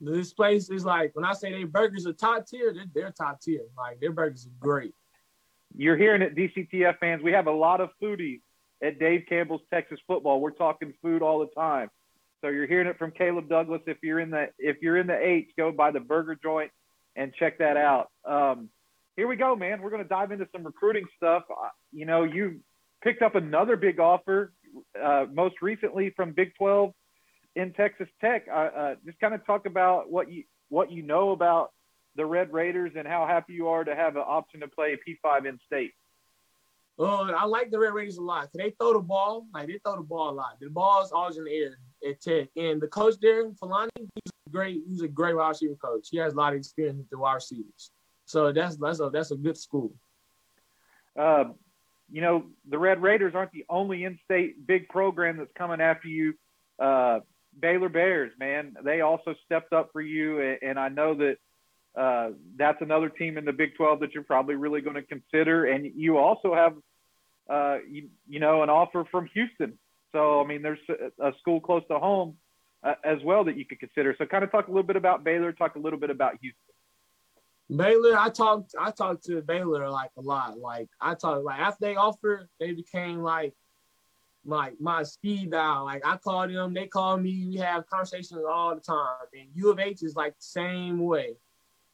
this 0.00 0.32
place 0.32 0.70
is 0.70 0.84
like 0.84 1.10
when 1.14 1.24
I 1.24 1.32
say 1.32 1.50
they 1.50 1.64
burgers 1.64 2.06
are 2.06 2.12
top 2.12 2.46
tier, 2.46 2.72
they're, 2.72 2.84
they're 2.94 3.10
top 3.12 3.40
tier. 3.40 3.62
Like 3.76 3.98
their 4.00 4.12
burgers 4.12 4.46
are 4.46 4.58
great. 4.60 4.94
You're 5.76 5.96
hearing 5.96 6.22
it, 6.22 6.36
DCTF 6.36 6.98
fans. 6.98 7.22
We 7.22 7.32
have 7.32 7.46
a 7.46 7.52
lot 7.52 7.80
of 7.80 7.90
foodies 8.00 8.42
at 8.82 8.98
Dave 8.98 9.24
Campbell's 9.28 9.62
Texas 9.72 9.98
Football. 10.06 10.40
We're 10.40 10.50
talking 10.50 10.92
food 11.02 11.22
all 11.22 11.40
the 11.40 11.60
time. 11.60 11.88
So 12.40 12.48
you're 12.48 12.66
hearing 12.66 12.88
it 12.88 12.98
from 12.98 13.12
Caleb 13.12 13.48
Douglas. 13.48 13.82
If 13.86 13.98
you're 14.02 14.20
in 14.20 14.30
the 14.30 14.48
if 14.58 14.78
you're 14.82 14.98
in 14.98 15.06
the 15.06 15.16
H, 15.16 15.50
go 15.56 15.70
by 15.70 15.92
the 15.92 16.00
Burger 16.00 16.36
Joint 16.42 16.70
and 17.14 17.32
check 17.34 17.58
that 17.58 17.76
out. 17.76 18.10
Um, 18.24 18.68
here 19.16 19.28
we 19.28 19.36
go, 19.36 19.54
man. 19.54 19.80
We're 19.80 19.90
going 19.90 20.02
to 20.02 20.08
dive 20.08 20.32
into 20.32 20.48
some 20.50 20.64
recruiting 20.64 21.04
stuff. 21.16 21.44
You 21.92 22.06
know, 22.06 22.24
you 22.24 22.60
picked 23.02 23.22
up 23.22 23.34
another 23.34 23.76
big 23.76 24.00
offer, 24.00 24.52
uh, 25.00 25.26
most 25.32 25.56
recently 25.60 26.10
from 26.16 26.32
Big 26.32 26.54
12 26.56 26.92
in 27.54 27.72
Texas 27.74 28.08
Tech. 28.20 28.46
Uh, 28.50 28.56
uh, 28.56 28.94
just 29.04 29.20
kind 29.20 29.34
of 29.34 29.44
talk 29.46 29.66
about 29.66 30.10
what 30.10 30.30
you 30.30 30.44
what 30.68 30.90
you 30.90 31.02
know 31.02 31.30
about 31.30 31.72
the 32.16 32.24
Red 32.26 32.52
Raiders 32.52 32.92
and 32.96 33.06
how 33.06 33.26
happy 33.26 33.52
you 33.52 33.68
are 33.68 33.84
to 33.84 33.94
have 33.94 34.16
an 34.16 34.22
option 34.22 34.60
to 34.60 34.68
play 34.68 34.96
P5 34.96 35.46
in 35.46 35.58
state. 35.66 35.92
Well, 36.98 37.34
I 37.36 37.44
like 37.46 37.70
the 37.70 37.78
Red 37.78 37.94
Raiders 37.94 38.18
a 38.18 38.22
lot. 38.22 38.50
They 38.54 38.70
throw 38.78 38.92
the 38.92 39.00
ball, 39.00 39.46
like 39.54 39.66
they 39.66 39.78
throw 39.84 39.96
the 39.96 40.02
ball 40.02 40.30
a 40.30 40.32
lot. 40.32 40.58
The 40.60 40.68
ball 40.68 41.02
is 41.02 41.10
always 41.10 41.38
in 41.38 41.44
the 41.44 41.50
air 41.50 41.78
at 42.08 42.20
Tech, 42.20 42.48
and 42.56 42.80
the 42.80 42.86
coach 42.86 43.14
there, 43.20 43.50
Falani, 43.50 43.88
he's 43.96 44.32
great. 44.50 44.82
He's 44.86 45.02
a 45.02 45.08
great 45.08 45.34
wide 45.34 45.48
receiver 45.48 45.76
coach. 45.76 46.08
He 46.10 46.18
has 46.18 46.34
a 46.34 46.36
lot 46.36 46.52
of 46.52 46.58
experience 46.58 46.98
with 46.98 47.08
the 47.10 47.18
wide 47.18 47.34
receivers. 47.34 47.90
So 48.26 48.52
that's 48.52 48.76
that's 48.76 49.00
a 49.00 49.10
that's 49.10 49.30
a 49.30 49.36
good 49.36 49.56
school. 49.56 49.92
Uh, 51.18 51.44
you 52.10 52.20
know, 52.20 52.44
the 52.68 52.78
Red 52.78 53.02
Raiders 53.02 53.34
aren't 53.34 53.52
the 53.52 53.64
only 53.68 54.04
in-state 54.04 54.66
big 54.66 54.88
program 54.88 55.38
that's 55.38 55.52
coming 55.56 55.80
after 55.80 56.08
you. 56.08 56.34
Uh, 56.78 57.20
Baylor 57.58 57.88
Bears, 57.88 58.32
man, 58.38 58.76
they 58.82 59.00
also 59.00 59.34
stepped 59.44 59.72
up 59.72 59.90
for 59.92 60.00
you, 60.00 60.40
and, 60.40 60.58
and 60.62 60.78
I 60.78 60.88
know 60.88 61.14
that 61.14 61.36
uh, 61.94 62.30
that's 62.56 62.80
another 62.80 63.08
team 63.08 63.36
in 63.36 63.44
the 63.44 63.52
Big 63.52 63.76
12 63.76 64.00
that 64.00 64.12
you're 64.14 64.22
probably 64.22 64.54
really 64.54 64.80
going 64.80 64.96
to 64.96 65.02
consider. 65.02 65.66
And 65.66 65.90
you 65.94 66.18
also 66.18 66.54
have, 66.54 66.74
uh, 67.50 67.78
you, 67.88 68.08
you 68.28 68.40
know, 68.40 68.62
an 68.62 68.70
offer 68.70 69.04
from 69.10 69.28
Houston. 69.34 69.78
So 70.12 70.40
I 70.42 70.46
mean, 70.46 70.62
there's 70.62 70.78
a, 71.20 71.32
school 71.40 71.60
close 71.60 71.82
to 71.90 71.98
home 71.98 72.36
uh, 72.82 72.94
as 73.04 73.18
well 73.24 73.44
that 73.44 73.56
you 73.56 73.64
could 73.64 73.80
consider. 73.80 74.14
So 74.18 74.26
kind 74.26 74.44
of 74.44 74.50
talk 74.50 74.68
a 74.68 74.70
little 74.70 74.82
bit 74.82 74.96
about 74.96 75.24
Baylor, 75.24 75.52
talk 75.52 75.76
a 75.76 75.78
little 75.78 75.98
bit 75.98 76.10
about 76.10 76.38
Houston. 76.40 76.58
Baylor, 77.74 78.18
I 78.18 78.28
talked 78.28 78.74
I 78.78 78.90
talked 78.90 79.24
to 79.24 79.40
Baylor 79.40 79.88
like 79.88 80.10
a 80.18 80.20
lot. 80.20 80.58
Like 80.58 80.88
I 81.00 81.14
talked 81.14 81.44
like 81.44 81.58
after 81.58 81.86
they 81.86 81.96
offered, 81.96 82.48
they 82.60 82.72
became 82.72 83.22
like 83.22 83.54
like 84.44 84.74
my 84.80 85.02
speed 85.04 85.52
dial. 85.52 85.84
Like 85.84 86.04
I 86.04 86.16
called 86.16 86.50
them, 86.50 86.74
they 86.74 86.86
called 86.86 87.22
me. 87.22 87.46
We 87.48 87.56
have 87.56 87.86
conversations 87.86 88.42
all 88.46 88.74
the 88.74 88.80
time. 88.80 89.26
And 89.32 89.48
U 89.54 89.70
of 89.70 89.78
H 89.78 90.02
is 90.02 90.16
like 90.16 90.32
the 90.32 90.44
same 90.44 90.98
way. 90.98 91.36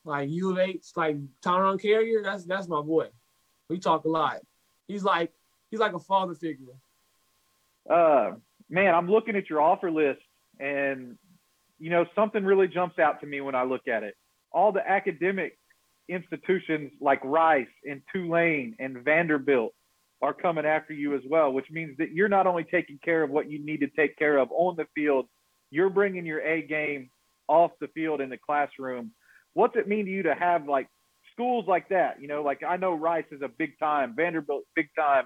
Like 0.05 0.31
U 0.31 0.59
H, 0.59 0.87
like 0.97 1.17
Tyrone 1.43 1.79
Carrier, 1.79 2.23
that's 2.23 2.45
that's 2.45 2.69
my 2.69 2.81
boy. 2.81 3.09
We 3.69 3.79
talk 3.79 4.05
a 4.05 4.09
lot. 4.09 4.41
He's 4.87 5.05
like 5.05 5.33
he's 5.71 5.81
like 5.81 5.93
a 5.93 5.99
father 5.99 6.35
figure. 6.35 6.75
Uh, 7.89 8.33
man, 8.71 8.95
I'm 8.95 9.11
looking 9.11 9.37
at 9.37 9.51
your 9.51 9.61
offer 9.61 9.91
list, 9.91 10.21
and 10.59 11.19
you 11.79 11.91
know 11.91 12.07
something 12.15 12.45
really 12.45 12.69
jumps 12.69 12.99
out 12.99 13.21
to 13.21 13.27
me 13.27 13.41
when 13.41 13.55
I 13.55 13.65
look 13.65 13.87
at 13.87 14.03
it. 14.03 14.15
All 14.51 14.73
the 14.73 14.89
academic 14.89 15.59
institutions 16.09 16.93
like 17.01 17.21
Rice 17.23 17.67
and 17.85 18.01
Tulane 18.13 18.77
and 18.79 19.05
Vanderbilt 19.05 19.75
are 20.23 20.33
coming 20.33 20.65
after 20.65 20.95
you 20.95 21.15
as 21.15 21.23
well, 21.29 21.53
which 21.53 21.71
means 21.71 21.97
that 21.99 22.13
you're 22.13 22.29
not 22.29 22.47
only 22.47 22.65
taking 22.65 22.99
care 23.05 23.23
of 23.23 23.31
what 23.31 23.51
you 23.51 23.59
need 23.63 23.81
to 23.81 23.89
take 23.89 24.17
care 24.17 24.39
of 24.39 24.51
on 24.53 24.75
the 24.77 24.87
field, 24.95 25.27
you're 25.71 25.91
bringing 25.91 26.25
your 26.25 26.41
A 26.41 26.63
game 26.63 27.11
off 27.47 27.73
the 27.81 27.89
field 27.89 28.21
in 28.21 28.31
the 28.31 28.39
classroom. 28.39 29.13
What's 29.59 29.75
it 29.75 29.89
mean 29.89 30.05
to 30.05 30.11
you 30.13 30.23
to 30.23 30.37
have 30.37 30.69
like 30.69 30.87
schools 31.33 31.65
like 31.67 31.89
that? 31.89 32.23
You 32.23 32.29
know, 32.29 32.45
like 32.45 32.63
I 32.63 32.77
know 32.77 32.95
Rice 32.95 33.25
is 33.33 33.43
a 33.43 33.49
big 33.49 33.77
time, 33.81 34.15
Vanderbilt 34.15 34.63
big 34.77 34.87
time 34.97 35.25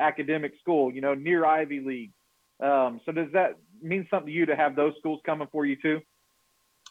academic 0.00 0.54
school, 0.60 0.92
you 0.92 1.00
know, 1.00 1.14
near 1.14 1.44
Ivy 1.44 1.78
League. 1.78 2.12
Um, 2.60 3.00
so 3.06 3.12
does 3.12 3.28
that 3.34 3.52
mean 3.80 4.04
something 4.10 4.26
to 4.26 4.32
you 4.32 4.46
to 4.46 4.56
have 4.56 4.74
those 4.74 4.94
schools 4.98 5.20
coming 5.24 5.46
for 5.52 5.64
you 5.64 5.76
too? 5.80 6.00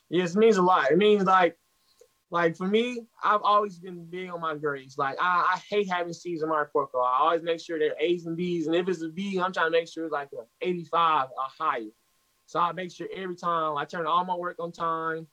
Yes, 0.09 0.37
it 0.37 0.39
means 0.39 0.55
a 0.55 0.61
lot. 0.61 0.89
It 0.89 0.97
means 0.97 1.25
like 1.25 1.57
like 2.31 2.55
for 2.55 2.67
me, 2.67 3.01
I've 3.21 3.41
always 3.43 3.79
been 3.79 4.05
big 4.05 4.29
on 4.29 4.39
my 4.39 4.55
grades. 4.55 4.97
Like 4.97 5.17
I, 5.19 5.55
I 5.55 5.59
hate 5.69 5.89
having 5.89 6.13
C's 6.13 6.41
in 6.41 6.47
my 6.47 6.59
report 6.59 6.93
card. 6.93 7.03
I 7.05 7.19
always 7.19 7.43
make 7.43 7.59
sure 7.59 7.77
they're 7.77 7.99
A's 7.99 8.27
and 8.27 8.37
B's, 8.37 8.65
and 8.65 8.75
if 8.77 8.87
it's 8.87 9.03
a 9.03 9.09
B, 9.09 9.41
I'm 9.41 9.51
trying 9.51 9.67
to 9.67 9.77
make 9.77 9.89
sure 9.89 10.05
it's 10.05 10.13
like 10.13 10.29
a 10.31 10.45
85 10.65 11.25
or 11.25 11.35
higher. 11.59 11.91
So 12.45 12.61
I 12.61 12.71
make 12.71 12.93
sure 12.93 13.09
every 13.13 13.35
time 13.35 13.75
I 13.75 13.83
turn 13.83 14.07
all 14.07 14.23
my 14.23 14.35
work 14.35 14.55
on 14.59 14.71
time. 14.71 15.27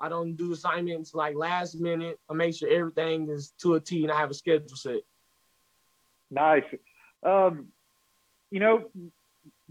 I 0.00 0.08
don't 0.08 0.36
do 0.36 0.52
assignments 0.52 1.14
like 1.14 1.36
last 1.36 1.78
minute. 1.78 2.18
I 2.28 2.34
make 2.34 2.54
sure 2.54 2.68
everything 2.68 3.28
is 3.28 3.52
to 3.62 3.74
a 3.74 3.80
T, 3.80 4.02
and 4.02 4.12
I 4.12 4.18
have 4.18 4.30
a 4.30 4.34
schedule 4.34 4.76
set. 4.76 5.00
Nice. 6.30 6.64
Um, 7.22 7.66
you 8.50 8.60
know, 8.60 8.84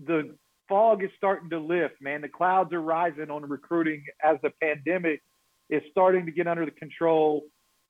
the 0.05 0.35
fog 0.67 1.03
is 1.03 1.09
starting 1.17 1.49
to 1.49 1.59
lift, 1.59 1.95
man. 2.01 2.21
The 2.21 2.29
clouds 2.29 2.73
are 2.73 2.81
rising 2.81 3.31
on 3.31 3.47
recruiting 3.47 4.03
as 4.23 4.37
the 4.43 4.51
pandemic 4.61 5.21
is 5.69 5.81
starting 5.91 6.25
to 6.25 6.31
get 6.31 6.47
under 6.47 6.65
the 6.65 6.71
control 6.71 7.43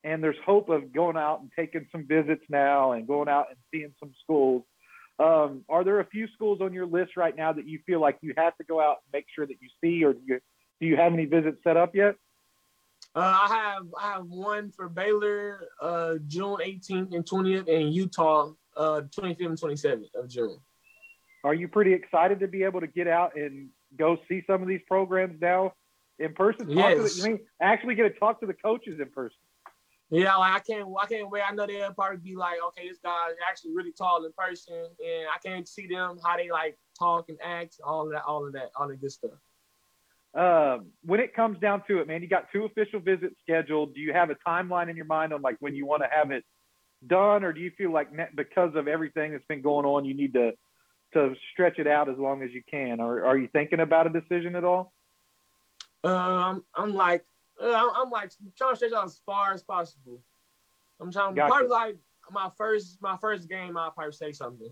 and 0.03 0.23
there's 0.23 0.37
hope 0.45 0.69
of 0.69 0.93
going 0.93 1.17
out 1.17 1.41
and 1.41 1.51
taking 1.55 1.85
some 1.91 2.05
visits 2.07 2.43
now 2.49 2.93
and 2.93 3.07
going 3.07 3.27
out 3.27 3.47
and 3.49 3.57
seeing 3.71 3.93
some 3.99 4.11
schools. 4.23 4.63
Um, 5.19 5.65
are 5.67 5.83
there 5.83 5.99
a 5.99 6.05
few 6.05 6.27
schools 6.33 6.61
on 6.61 6.71
your 6.71 6.85
list 6.85 7.17
right 7.17 7.35
now 7.35 7.51
that 7.51 7.67
you 7.67 7.79
feel 7.85 7.99
like 7.99 8.17
you 8.21 8.33
have 8.37 8.55
to 8.57 8.63
go 8.63 8.79
out 8.79 8.97
and 9.03 9.11
make 9.11 9.25
sure 9.35 9.45
that 9.45 9.57
you 9.59 9.67
see, 9.83 10.03
or 10.05 10.13
do 10.13 10.21
you 10.25 10.39
do 10.79 10.87
you 10.87 10.95
have 10.95 11.11
any 11.11 11.25
visits 11.25 11.57
set 11.65 11.75
up 11.75 11.93
yet? 11.93 12.15
Uh, 13.15 13.19
I 13.19 13.47
have 13.47 13.83
I 13.99 14.13
have 14.13 14.25
one 14.27 14.71
for 14.71 14.87
Baylor, 14.87 15.67
uh, 15.81 16.15
June 16.27 16.57
18th 16.63 17.13
and 17.13 17.25
20th, 17.25 17.67
and 17.67 17.93
Utah, 17.93 18.51
uh, 18.77 19.01
25th 19.17 19.45
and 19.45 19.59
27th 19.59 20.15
of 20.15 20.29
June. 20.29 20.57
Are 21.43 21.53
you 21.53 21.67
pretty 21.67 21.93
excited 21.93 22.39
to 22.41 22.47
be 22.47 22.63
able 22.63 22.81
to 22.81 22.87
get 22.87 23.07
out 23.07 23.35
and 23.35 23.69
go 23.97 24.17
see 24.27 24.43
some 24.45 24.61
of 24.61 24.67
these 24.67 24.81
programs 24.87 25.41
now 25.41 25.73
in 26.19 26.33
person? 26.33 26.67
Talk 26.67 26.75
yes. 26.75 27.15
To 27.15 27.21
the, 27.21 27.27
I 27.27 27.31
mean, 27.31 27.39
actually 27.61 27.95
get 27.95 28.03
to 28.03 28.19
talk 28.19 28.41
to 28.41 28.45
the 28.45 28.53
coaches 28.53 28.99
in 28.99 29.09
person. 29.09 29.37
Yeah, 30.11 30.35
like 30.35 30.55
I 30.55 30.59
can't, 30.59 30.87
I 31.01 31.05
can't 31.05 31.29
wait. 31.29 31.43
I 31.47 31.53
know 31.53 31.67
they'll 31.67 31.93
probably 31.93 32.17
be 32.17 32.35
like, 32.35 32.57
okay, 32.67 32.87
this 32.87 32.97
guy's 33.03 33.35
actually 33.47 33.75
really 33.75 33.91
tall 33.91 34.25
in 34.25 34.31
person, 34.37 34.75
and 34.75 35.27
I 35.33 35.37
can't 35.43 35.67
see 35.67 35.87
them 35.87 36.19
how 36.23 36.35
they 36.35 36.49
like 36.49 36.77
talk 36.97 37.29
and 37.29 37.37
act, 37.43 37.79
all 37.83 38.05
of 38.05 38.11
that, 38.13 38.23
all 38.23 38.45
of 38.45 38.53
that, 38.53 38.69
all 38.75 38.87
the 38.87 38.95
good 38.95 39.11
stuff. 39.11 39.31
Um, 40.35 40.91
when 41.03 41.19
it 41.19 41.33
comes 41.33 41.59
down 41.59 41.83
to 41.87 41.99
it, 41.99 42.07
man, 42.07 42.21
you 42.21 42.27
got 42.27 42.51
two 42.51 42.65
official 42.65 42.99
visits 42.99 43.35
scheduled. 43.41 43.95
Do 43.95 44.01
you 44.01 44.13
have 44.13 44.29
a 44.29 44.35
timeline 44.47 44.89
in 44.89 44.95
your 44.95 45.05
mind 45.05 45.33
on 45.33 45.41
like 45.41 45.57
when 45.59 45.75
you 45.75 45.85
want 45.85 46.03
to 46.03 46.09
have 46.11 46.31
it 46.31 46.43
done, 47.07 47.43
or 47.43 47.51
do 47.51 47.61
you 47.61 47.71
feel 47.77 47.91
like 47.91 48.09
because 48.35 48.75
of 48.75 48.87
everything 48.87 49.31
that's 49.31 49.45
been 49.47 49.61
going 49.61 49.85
on, 49.85 50.05
you 50.05 50.13
need 50.13 50.33
to 50.33 50.51
to 51.13 51.33
stretch 51.51 51.79
it 51.79 51.87
out 51.87 52.09
as 52.09 52.17
long 52.17 52.43
as 52.43 52.51
you 52.51 52.61
can? 52.69 52.99
Or 52.99 53.25
are 53.25 53.37
you 53.37 53.49
thinking 53.51 53.79
about 53.79 54.05
a 54.05 54.09
decision 54.09 54.55
at 54.55 54.63
all? 54.63 54.93
Um, 56.03 56.63
I'm 56.75 56.93
like, 56.93 57.25
uh, 57.61 57.89
I'm 57.95 58.09
like 58.09 58.31
trying 58.57 58.73
to 58.73 58.75
stretch 58.77 58.93
out 58.93 59.05
as 59.05 59.19
far 59.25 59.53
as 59.53 59.63
possible. 59.63 60.21
I'm 60.99 61.11
trying 61.11 61.33
gotcha. 61.33 61.51
probably 61.51 61.69
like 61.69 61.97
my 62.31 62.49
first 62.57 63.01
my 63.01 63.17
first 63.17 63.49
game. 63.49 63.77
I'll 63.77 63.91
probably 63.91 64.13
say 64.13 64.31
something. 64.31 64.69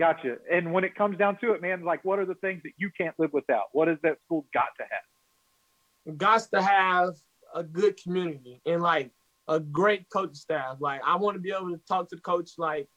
Gotcha. 0.00 0.38
And 0.50 0.72
when 0.72 0.82
it 0.82 0.94
comes 0.94 1.18
down 1.18 1.36
to 1.42 1.52
it, 1.52 1.60
man, 1.60 1.84
like 1.84 2.02
what 2.06 2.18
are 2.18 2.24
the 2.24 2.34
things 2.36 2.62
that 2.62 2.72
you 2.78 2.90
can't 2.96 3.14
live 3.18 3.34
without? 3.34 3.64
What 3.72 3.86
has 3.86 3.98
that 4.02 4.16
school 4.24 4.46
got 4.54 4.68
to 4.78 4.84
have? 4.90 6.16
Got 6.16 6.40
to 6.54 6.62
have 6.62 7.16
a 7.54 7.62
good 7.62 8.02
community 8.02 8.62
and 8.64 8.80
like 8.80 9.10
a 9.46 9.60
great 9.60 10.08
coach 10.08 10.36
staff. 10.36 10.78
Like 10.80 11.02
I 11.06 11.16
want 11.16 11.34
to 11.34 11.38
be 11.38 11.50
able 11.50 11.72
to 11.72 11.80
talk 11.86 12.08
to 12.08 12.16
the 12.16 12.22
coach 12.22 12.52
like 12.56 12.88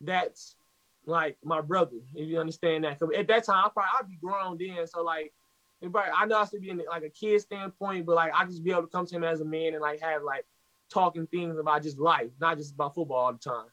that's 0.00 0.56
like 1.04 1.36
my 1.44 1.60
brother. 1.60 1.98
If 2.14 2.26
you 2.26 2.40
understand 2.40 2.84
that. 2.84 2.98
Cause 2.98 3.10
At 3.14 3.28
that 3.28 3.44
time, 3.44 3.64
I 3.66 3.68
probably 3.68 3.90
I'd 4.00 4.08
be 4.08 4.16
grown 4.16 4.56
then. 4.58 4.86
So 4.86 5.02
like 5.02 5.34
but 5.82 6.06
I 6.16 6.24
know 6.24 6.38
I 6.38 6.46
should 6.46 6.62
be 6.62 6.70
in 6.70 6.80
like 6.88 7.04
a 7.04 7.10
kid 7.10 7.42
standpoint, 7.42 8.06
but 8.06 8.16
like 8.16 8.32
I 8.34 8.46
just 8.46 8.64
be 8.64 8.70
able 8.70 8.82
to 8.82 8.88
come 8.88 9.04
to 9.04 9.14
him 9.14 9.22
as 9.22 9.42
a 9.42 9.44
man 9.44 9.74
and 9.74 9.82
like 9.82 10.00
have 10.00 10.22
like 10.22 10.46
talking 10.90 11.26
things 11.26 11.58
about 11.58 11.82
just 11.82 11.98
life, 11.98 12.30
not 12.40 12.56
just 12.56 12.72
about 12.72 12.94
football 12.94 13.18
all 13.18 13.32
the 13.34 13.38
time. 13.38 13.66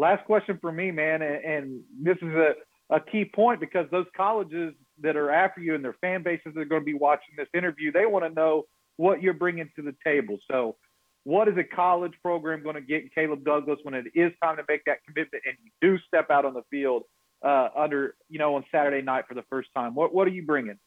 Last 0.00 0.24
question 0.24 0.56
for 0.62 0.72
me, 0.72 0.90
man, 0.90 1.20
and, 1.20 1.44
and 1.44 1.80
this 2.02 2.16
is 2.22 2.32
a, 2.32 2.54
a 2.88 3.00
key 3.00 3.26
point 3.26 3.60
because 3.60 3.84
those 3.90 4.06
colleges 4.16 4.72
that 5.02 5.14
are 5.14 5.30
after 5.30 5.60
you 5.60 5.74
and 5.74 5.84
their 5.84 5.96
fan 6.00 6.22
bases 6.22 6.54
that 6.54 6.58
are 6.58 6.64
going 6.64 6.80
to 6.80 6.86
be 6.86 6.94
watching 6.94 7.34
this 7.36 7.48
interview, 7.52 7.92
they 7.92 8.06
want 8.06 8.24
to 8.24 8.30
know 8.30 8.62
what 8.96 9.20
you're 9.20 9.34
bringing 9.34 9.68
to 9.76 9.82
the 9.82 9.94
table. 10.02 10.38
So, 10.50 10.76
what 11.24 11.48
is 11.48 11.58
a 11.58 11.64
college 11.64 12.14
program 12.22 12.62
going 12.62 12.76
to 12.76 12.80
get 12.80 13.14
Caleb 13.14 13.44
Douglas 13.44 13.78
when 13.82 13.92
it 13.92 14.06
is 14.14 14.32
time 14.42 14.56
to 14.56 14.62
make 14.66 14.86
that 14.86 15.04
commitment 15.06 15.44
and 15.46 15.54
you 15.62 15.70
do 15.82 15.98
step 16.08 16.30
out 16.30 16.46
on 16.46 16.54
the 16.54 16.62
field 16.70 17.02
uh, 17.44 17.68
under, 17.76 18.14
you 18.30 18.38
know, 18.38 18.54
on 18.54 18.64
Saturday 18.72 19.02
night 19.02 19.26
for 19.28 19.34
the 19.34 19.44
first 19.50 19.68
time? 19.76 19.94
What 19.94 20.14
What 20.14 20.26
are 20.26 20.30
you 20.30 20.46
bringing? 20.46 20.78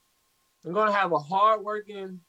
I'm 0.65 0.73
gonna 0.73 0.91
have 0.91 1.11
a 1.11 1.19
hard-working 1.19 2.19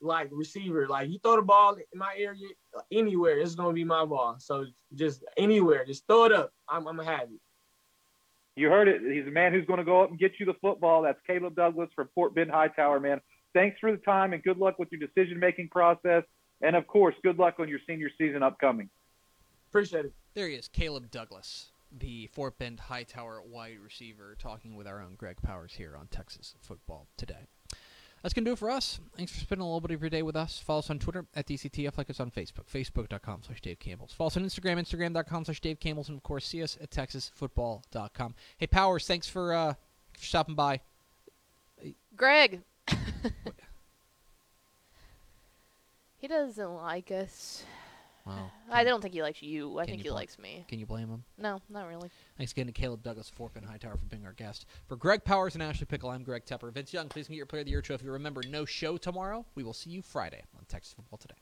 like 0.00 0.28
receiver. 0.30 0.88
Like 0.88 1.10
you 1.10 1.18
throw 1.22 1.36
the 1.36 1.42
ball 1.42 1.74
in 1.74 1.98
my 1.98 2.14
area 2.16 2.46
anywhere, 2.90 3.38
it's 3.38 3.54
gonna 3.54 3.72
be 3.72 3.84
my 3.84 4.04
ball. 4.04 4.36
So 4.38 4.66
just 4.94 5.24
anywhere, 5.36 5.84
just 5.84 6.06
throw 6.06 6.24
it 6.24 6.32
up. 6.32 6.52
I'm, 6.68 6.86
I'm 6.86 6.96
gonna 6.96 7.10
have 7.10 7.28
it. 7.30 7.40
You 8.56 8.68
heard 8.68 8.88
it. 8.88 9.00
He's 9.02 9.26
a 9.26 9.30
man 9.30 9.52
who's 9.52 9.64
going 9.64 9.78
to 9.78 9.84
go 9.84 10.02
up 10.02 10.10
and 10.10 10.18
get 10.18 10.32
you 10.38 10.44
the 10.44 10.54
football. 10.60 11.02
That's 11.02 11.20
Caleb 11.26 11.54
Douglas 11.54 11.88
from 11.94 12.08
Fort 12.14 12.34
Bend 12.34 12.50
Hightower, 12.50 13.00
man. 13.00 13.20
Thanks 13.54 13.78
for 13.80 13.90
the 13.90 13.98
time 13.98 14.32
and 14.32 14.42
good 14.42 14.58
luck 14.58 14.78
with 14.78 14.88
your 14.92 15.00
decision-making 15.00 15.68
process. 15.70 16.24
And 16.60 16.76
of 16.76 16.86
course, 16.86 17.14
good 17.22 17.38
luck 17.38 17.54
on 17.58 17.68
your 17.68 17.78
senior 17.88 18.10
season 18.18 18.42
upcoming. 18.42 18.90
Appreciate 19.70 20.06
it. 20.06 20.12
There 20.34 20.48
he 20.48 20.56
is, 20.56 20.68
Caleb 20.68 21.10
Douglas, 21.10 21.72
the 21.96 22.26
Fort 22.26 22.58
Bend 22.58 22.80
Hightower 22.80 23.40
wide 23.46 23.78
receiver, 23.82 24.36
talking 24.38 24.76
with 24.76 24.86
our 24.86 25.00
own 25.00 25.14
Greg 25.16 25.40
Powers 25.40 25.74
here 25.74 25.96
on 25.98 26.08
Texas 26.08 26.54
Football 26.60 27.06
Today. 27.16 27.46
That's 28.22 28.34
going 28.34 28.44
to 28.44 28.50
do 28.50 28.52
it 28.52 28.58
for 28.58 28.70
us. 28.70 29.00
Thanks 29.16 29.32
for 29.32 29.40
spending 29.40 29.62
a 29.62 29.66
little 29.66 29.80
bit 29.80 29.92
of 29.92 30.00
your 30.02 30.10
day 30.10 30.22
with 30.22 30.36
us. 30.36 30.58
Follow 30.58 30.80
us 30.80 30.90
on 30.90 30.98
Twitter 30.98 31.24
at 31.34 31.46
DCTF, 31.46 31.96
like 31.96 32.10
us 32.10 32.20
on 32.20 32.30
Facebook, 32.30 32.66
facebook.com 32.72 33.40
slash 33.46 33.60
Dave 33.62 33.78
Campbell's. 33.78 34.12
Follow 34.12 34.26
us 34.26 34.36
on 34.36 34.44
Instagram, 34.44 34.78
instagram.com 34.78 35.46
slash 35.46 35.60
Dave 35.60 35.80
Campbell's, 35.80 36.08
and 36.08 36.18
of 36.18 36.22
course, 36.22 36.46
see 36.46 36.62
us 36.62 36.76
at 36.82 36.90
texasfootball.com. 36.90 38.34
Hey, 38.58 38.66
Powers, 38.66 39.06
thanks 39.06 39.28
for, 39.28 39.54
uh, 39.54 39.74
for 40.12 40.24
stopping 40.24 40.54
by. 40.54 40.80
Greg. 42.14 42.60
he 46.18 46.28
doesn't 46.28 46.74
like 46.74 47.10
us. 47.10 47.64
Wow. 48.30 48.50
I 48.70 48.84
don't 48.84 49.00
think 49.00 49.14
he 49.14 49.22
likes 49.22 49.42
you. 49.42 49.78
I 49.78 49.84
Can 49.84 49.92
think 49.92 49.98
you 50.04 50.04
he 50.04 50.08
bl- 50.10 50.14
likes 50.14 50.38
me. 50.38 50.64
Can 50.68 50.78
you 50.78 50.86
blame 50.86 51.08
him? 51.08 51.24
No, 51.38 51.60
not 51.68 51.88
really. 51.88 52.10
Thanks 52.36 52.52
again 52.52 52.66
to 52.66 52.72
Caleb 52.72 53.02
Douglas, 53.02 53.28
Fort 53.28 53.54
Bend 53.54 53.66
Hightower, 53.66 53.96
for 53.96 54.04
being 54.06 54.24
our 54.26 54.32
guest. 54.32 54.66
For 54.86 54.96
Greg 54.96 55.24
Powers 55.24 55.54
and 55.54 55.62
Ashley 55.62 55.86
Pickle, 55.86 56.10
I'm 56.10 56.22
Greg 56.22 56.44
Tepper. 56.44 56.72
Vince 56.72 56.92
Young, 56.92 57.08
please 57.08 57.28
get 57.28 57.36
your 57.36 57.46
Player 57.46 57.60
of 57.60 57.66
the 57.66 57.72
Year 57.72 57.82
trophy. 57.82 58.08
Remember, 58.08 58.42
no 58.48 58.64
show 58.64 58.96
tomorrow. 58.96 59.44
We 59.54 59.62
will 59.64 59.72
see 59.74 59.90
you 59.90 60.02
Friday 60.02 60.42
on 60.56 60.64
Texas 60.66 60.94
Football 60.94 61.18
Today. 61.18 61.34